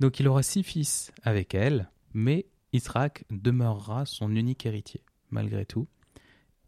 Donc 0.00 0.20
il 0.20 0.28
aura 0.28 0.42
six 0.44 0.62
fils 0.62 1.12
avec 1.24 1.54
elle, 1.54 1.90
mais 2.14 2.46
Israq 2.72 3.24
demeurera 3.30 4.06
son 4.06 4.34
unique 4.34 4.66
héritier, 4.66 5.02
malgré 5.30 5.64
tout. 5.66 5.86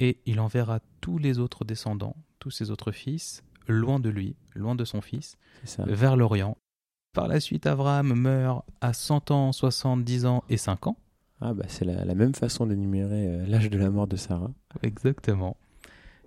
Et 0.01 0.21
il 0.27 0.41
enverra 0.41 0.81
tous 1.01 1.19
les 1.19 1.39
autres 1.39 1.65
descendants, 1.65 2.17
tous 2.41 2.51
ses 2.51 2.71
autres 2.71 2.93
fils, 2.93 3.43
loin 3.69 4.01
de 4.01 4.09
lui, 4.09 4.37
loin 4.55 4.75
de 4.75 4.85
son 4.85 5.01
fils, 5.01 5.37
vers 5.79 6.17
l'Orient. 6.17 6.57
Par 7.13 7.29
la 7.29 7.41
suite, 7.41 7.67
Abraham 7.67 8.15
meurt 8.15 8.65
à 8.81 8.93
100 8.93 9.31
ans, 9.31 9.53
70 9.53 10.27
ans 10.27 10.45
et 10.49 10.57
5 10.57 10.89
ans. 10.89 10.97
Ah 11.41 11.53
bah 11.53 11.65
c'est 11.69 11.85
la, 11.85 12.05
la 12.05 12.15
même 12.15 12.35
façon 12.35 12.67
d'énumérer 12.67 13.27
euh, 13.29 13.47
l'âge 13.47 13.69
de 13.69 13.79
la 13.79 13.91
mort 13.91 14.07
de 14.07 14.17
Sarah. 14.17 14.51
Exactement. 14.83 15.57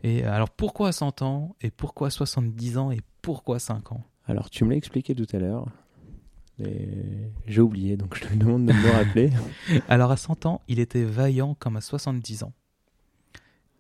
Et 0.04 0.24
alors 0.24 0.50
pourquoi 0.50 0.92
100 0.92 1.22
ans 1.24 1.56
et 1.62 1.72
pourquoi 1.72 2.10
70 2.10 2.78
ans 2.78 2.92
et 2.92 3.02
pourquoi 3.22 3.60
5 3.60 3.92
ans? 3.92 4.04
Alors 4.28 4.50
tu 4.50 4.64
me 4.64 4.70
l'as 4.70 4.78
expliqué 4.78 5.16
tout 5.16 5.28
à 5.34 5.40
l'heure, 5.40 5.68
mais 6.60 7.32
j'ai 7.48 7.62
oublié, 7.62 7.98
donc 7.98 8.16
je 8.16 8.28
te 8.28 8.34
demande 8.34 8.66
de 8.66 8.74
me 8.74 8.84
le 8.84 8.92
rappeler. 8.92 9.32
Alors 9.90 10.12
à 10.12 10.18
100 10.18 10.46
ans, 10.46 10.62
il 10.68 10.80
était 10.80 11.04
vaillant 11.04 11.56
comme 11.56 11.78
à 11.78 11.82
70 11.82 12.44
ans. 12.44 12.54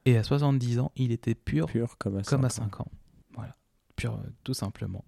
Et 0.06 0.18
à 0.18 0.24
70 0.24 0.80
ans, 0.80 0.92
il 0.96 1.12
était 1.12 1.36
pur 1.36 1.68
Pur 1.68 1.98
comme 1.98 2.18
à 2.18 2.24
comme 2.24 2.46
à 2.46 2.50
5 2.50 2.63
ans. 2.63 2.70
5 2.78 2.82
ans. 2.82 2.92
Pur 4.00 4.20
tout 4.44 4.53
simplement. 4.53 5.03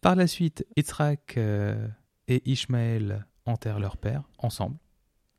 Par 0.00 0.16
la 0.16 0.26
suite, 0.26 0.66
Yitzhak 0.76 1.36
euh, 1.36 1.88
et 2.28 2.42
Ishmaël 2.50 3.26
enterrent 3.44 3.80
leur 3.80 3.96
père 3.96 4.22
ensemble 4.38 4.76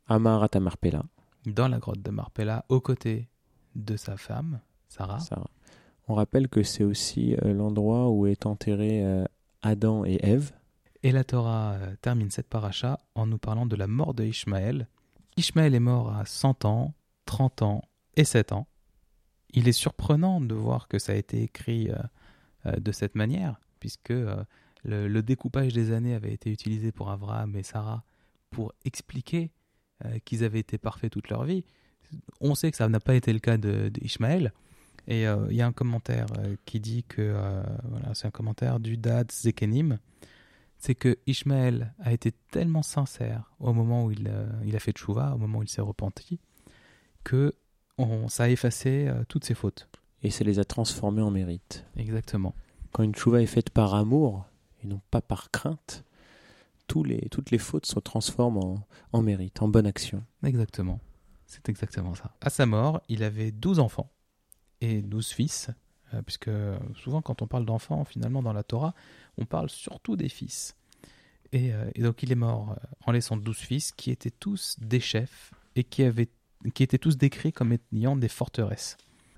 Amar 0.07 0.43
Atamarpela, 0.43 1.03
dans 1.45 1.67
la 1.67 1.79
grotte 1.79 2.01
de 2.01 2.11
Marpella 2.11 2.65
aux 2.69 2.79
côtés 2.79 3.29
de 3.75 3.97
sa 3.97 4.15
femme, 4.15 4.61
Sarah. 4.87 5.19
Sarah. 5.19 5.49
On 6.07 6.15
rappelle 6.15 6.47
que 6.47 6.63
c'est 6.63 6.85
aussi 6.85 7.35
euh, 7.35 7.53
l'endroit 7.53 8.09
où 8.09 8.25
est 8.25 8.45
enterré 8.45 9.05
euh, 9.05 9.25
Adam 9.61 10.05
et 10.05 10.19
Ève. 10.23 10.51
Et 11.03 11.11
la 11.11 11.25
Torah 11.25 11.77
termine 12.01 12.31
cette 12.31 12.47
paracha 12.47 12.99
en 13.15 13.27
nous 13.27 13.37
parlant 13.37 13.65
de 13.65 13.75
la 13.75 13.87
mort 13.87 14.13
de 14.13 14.23
Ishmaël. 14.23 14.87
Ishmaël 15.35 15.75
est 15.75 15.79
mort 15.79 16.15
à 16.15 16.25
100 16.25 16.65
ans, 16.65 16.93
30 17.25 17.61
ans 17.61 17.81
et 18.15 18.23
7 18.23 18.53
ans. 18.53 18.67
Il 19.51 19.67
est 19.67 19.73
surprenant 19.73 20.41
de 20.41 20.55
voir 20.55 20.87
que 20.87 20.99
ça 20.99 21.11
a 21.11 21.15
été 21.15 21.43
écrit 21.43 21.89
de 22.77 22.91
cette 22.91 23.15
manière, 23.15 23.59
puisque 23.79 24.11
euh, 24.11 24.43
le, 24.83 25.21
découpage 25.21 25.73
des 25.73 25.91
années 25.91 26.13
avait 26.13 26.33
été 26.33 26.51
utilisé 26.51 26.91
pour 26.91 27.09
Abraham 27.09 27.55
et 27.55 27.63
Sarah 27.63 28.03
pour 28.49 28.73
expliquer 28.85 29.51
euh, 30.05 30.19
qu'ils 30.25 30.43
avaient 30.43 30.59
été 30.59 30.77
parfaits 30.77 31.11
toute 31.11 31.29
leur 31.29 31.43
vie. 31.43 31.63
On 32.39 32.55
sait 32.55 32.71
que 32.71 32.77
ça 32.77 32.87
n'a 32.87 32.99
pas 32.99 33.15
été 33.15 33.33
le 33.33 33.39
cas 33.39 33.57
de. 33.57 33.91
Et 35.09 35.27
euh, 35.27 35.47
il 35.49 35.55
y 35.55 35.61
a 35.61 35.67
un 35.67 35.73
commentaire 35.73 36.27
euh, 36.37 36.55
qui 36.65 36.79
dit 36.79 37.03
que, 37.03 37.21
euh, 37.21 37.63
voilà, 37.83 38.13
c'est 38.13 38.27
un 38.27 38.31
commentaire 38.31 38.79
du 38.79 38.97
Dad 38.97 39.31
Zekenim, 39.31 39.99
c'est 40.79 40.95
que 40.95 41.17
Ishmaël 41.25 41.93
a 41.99 42.13
été 42.13 42.31
tellement 42.51 42.83
sincère 42.83 43.51
au 43.59 43.73
moment 43.73 44.05
où 44.05 44.11
il, 44.11 44.27
euh, 44.27 44.75
a 44.75 44.79
fait 44.79 44.91
tchouva, 44.91 45.33
au 45.33 45.37
moment 45.37 45.59
où 45.59 45.63
il 45.63 45.69
s'est 45.69 45.81
repenti, 45.81 46.39
que 47.23 47.53
on, 47.97 48.27
ça 48.27 48.43
a 48.43 48.49
effacé 48.49 49.07
euh, 49.07 49.23
toutes 49.27 49.43
ses 49.43 49.55
fautes. 49.55 49.89
Et 50.23 50.29
ça 50.31 50.43
les 50.43 50.59
a 50.59 50.65
transformés 50.65 51.21
en 51.21 51.31
mérite. 51.31 51.85
Exactement. 51.95 52.55
Quand 52.91 53.03
une 53.03 53.15
chouva 53.15 53.41
est 53.41 53.47
faite 53.47 53.69
par 53.69 53.93
amour 53.93 54.45
et 54.83 54.87
non 54.87 55.01
pas 55.11 55.21
par 55.21 55.51
crainte, 55.51 56.03
tous 56.87 57.03
les, 57.03 57.27
toutes 57.29 57.51
les 57.51 57.57
fautes 57.57 57.85
se 57.85 57.99
transforment 57.99 58.57
en, 58.57 58.87
en 59.13 59.21
mérite, 59.21 59.61
en 59.61 59.67
bonne 59.67 59.85
action. 59.85 60.23
Exactement. 60.43 60.99
C'est 61.45 61.69
exactement 61.69 62.15
ça. 62.15 62.35
À 62.41 62.49
sa 62.49 62.65
mort, 62.65 63.01
il 63.07 63.23
avait 63.23 63.51
12 63.51 63.79
enfants 63.79 64.09
et 64.81 65.01
12 65.01 65.29
fils, 65.29 65.69
euh, 66.13 66.21
puisque 66.21 66.49
souvent 66.95 67.21
quand 67.21 67.41
on 67.41 67.47
parle 67.47 67.65
d'enfants, 67.65 68.03
finalement 68.05 68.43
dans 68.43 68.53
la 68.53 68.63
Torah, 68.63 68.93
on 69.37 69.45
parle 69.45 69.69
surtout 69.69 70.15
des 70.15 70.29
fils. 70.29 70.75
Et, 71.53 71.73
euh, 71.73 71.89
et 71.95 72.01
donc 72.01 72.23
il 72.23 72.31
est 72.31 72.35
mort 72.35 72.71
euh, 72.71 72.87
en 73.05 73.11
laissant 73.11 73.37
12 73.37 73.57
fils 73.57 73.91
qui 73.93 74.11
étaient 74.11 74.31
tous 74.31 74.77
des 74.79 74.99
chefs 74.99 75.53
et 75.75 75.83
qui, 75.83 76.03
avaient, 76.03 76.29
qui 76.73 76.83
étaient 76.83 76.97
tous 76.97 77.17
décrits 77.17 77.53
comme 77.53 77.77
ayant 77.93 78.17
des 78.17 78.27
forteresses. 78.27 78.97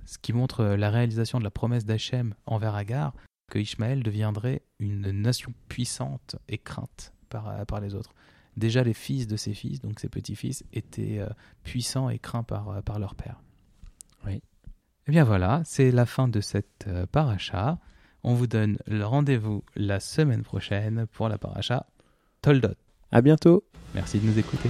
Ce 0.10 0.18
qui 0.18 0.34
montre 0.34 0.62
euh, 0.62 0.76
la 0.76 0.90
réalisation 0.90 1.38
de 1.38 1.44
la 1.44 1.52
promesse 1.52 1.86
d'Hachem 1.86 2.34
envers 2.48 2.74
Agar, 2.74 3.14
que 3.52 3.60
Ishmaël 3.60 4.02
deviendrait 4.02 4.64
une 4.80 5.12
nation 5.12 5.54
puissante 5.68 6.36
et 6.48 6.58
crainte 6.58 7.14
par, 7.30 7.48
euh, 7.48 7.64
par 7.66 7.80
les 7.80 7.94
autres. 7.94 8.16
Déjà 8.58 8.84
les 8.84 8.96
fils 8.96 9.28
de 9.28 9.38
ses 9.38 9.54
fils, 9.54 9.82
donc 9.82 10.00
ses 10.00 10.10
petits-fils, 10.10 10.64
étaient 10.74 11.20
euh, 11.20 11.30
puissants 11.64 12.10
et 12.10 12.18
craints 12.18 12.42
par, 12.42 12.82
par 12.82 12.98
leur 12.98 13.14
père. 13.14 13.40
Oui. 14.26 14.42
Eh 15.08 15.12
bien 15.12 15.24
voilà, 15.24 15.62
c'est 15.64 15.92
la 15.92 16.08
fin 16.08 16.28
de 16.28 16.42
cette 16.42 16.86
euh, 16.88 17.06
paracha. 17.06 17.78
On 18.24 18.34
vous 18.34 18.48
donne 18.48 18.80
le 18.88 19.06
rendez-vous 19.06 19.64
la 19.76 20.00
semaine 20.00 20.42
prochaine 20.42 21.06
pour 21.06 21.30
la 21.30 21.38
paracha 21.38 21.86
Toldot. 22.42 22.74
À 23.12 23.22
bientôt! 23.22 23.64
Merci 23.94 24.20
de 24.20 24.26
nous 24.26 24.40
écouter. 24.40 24.70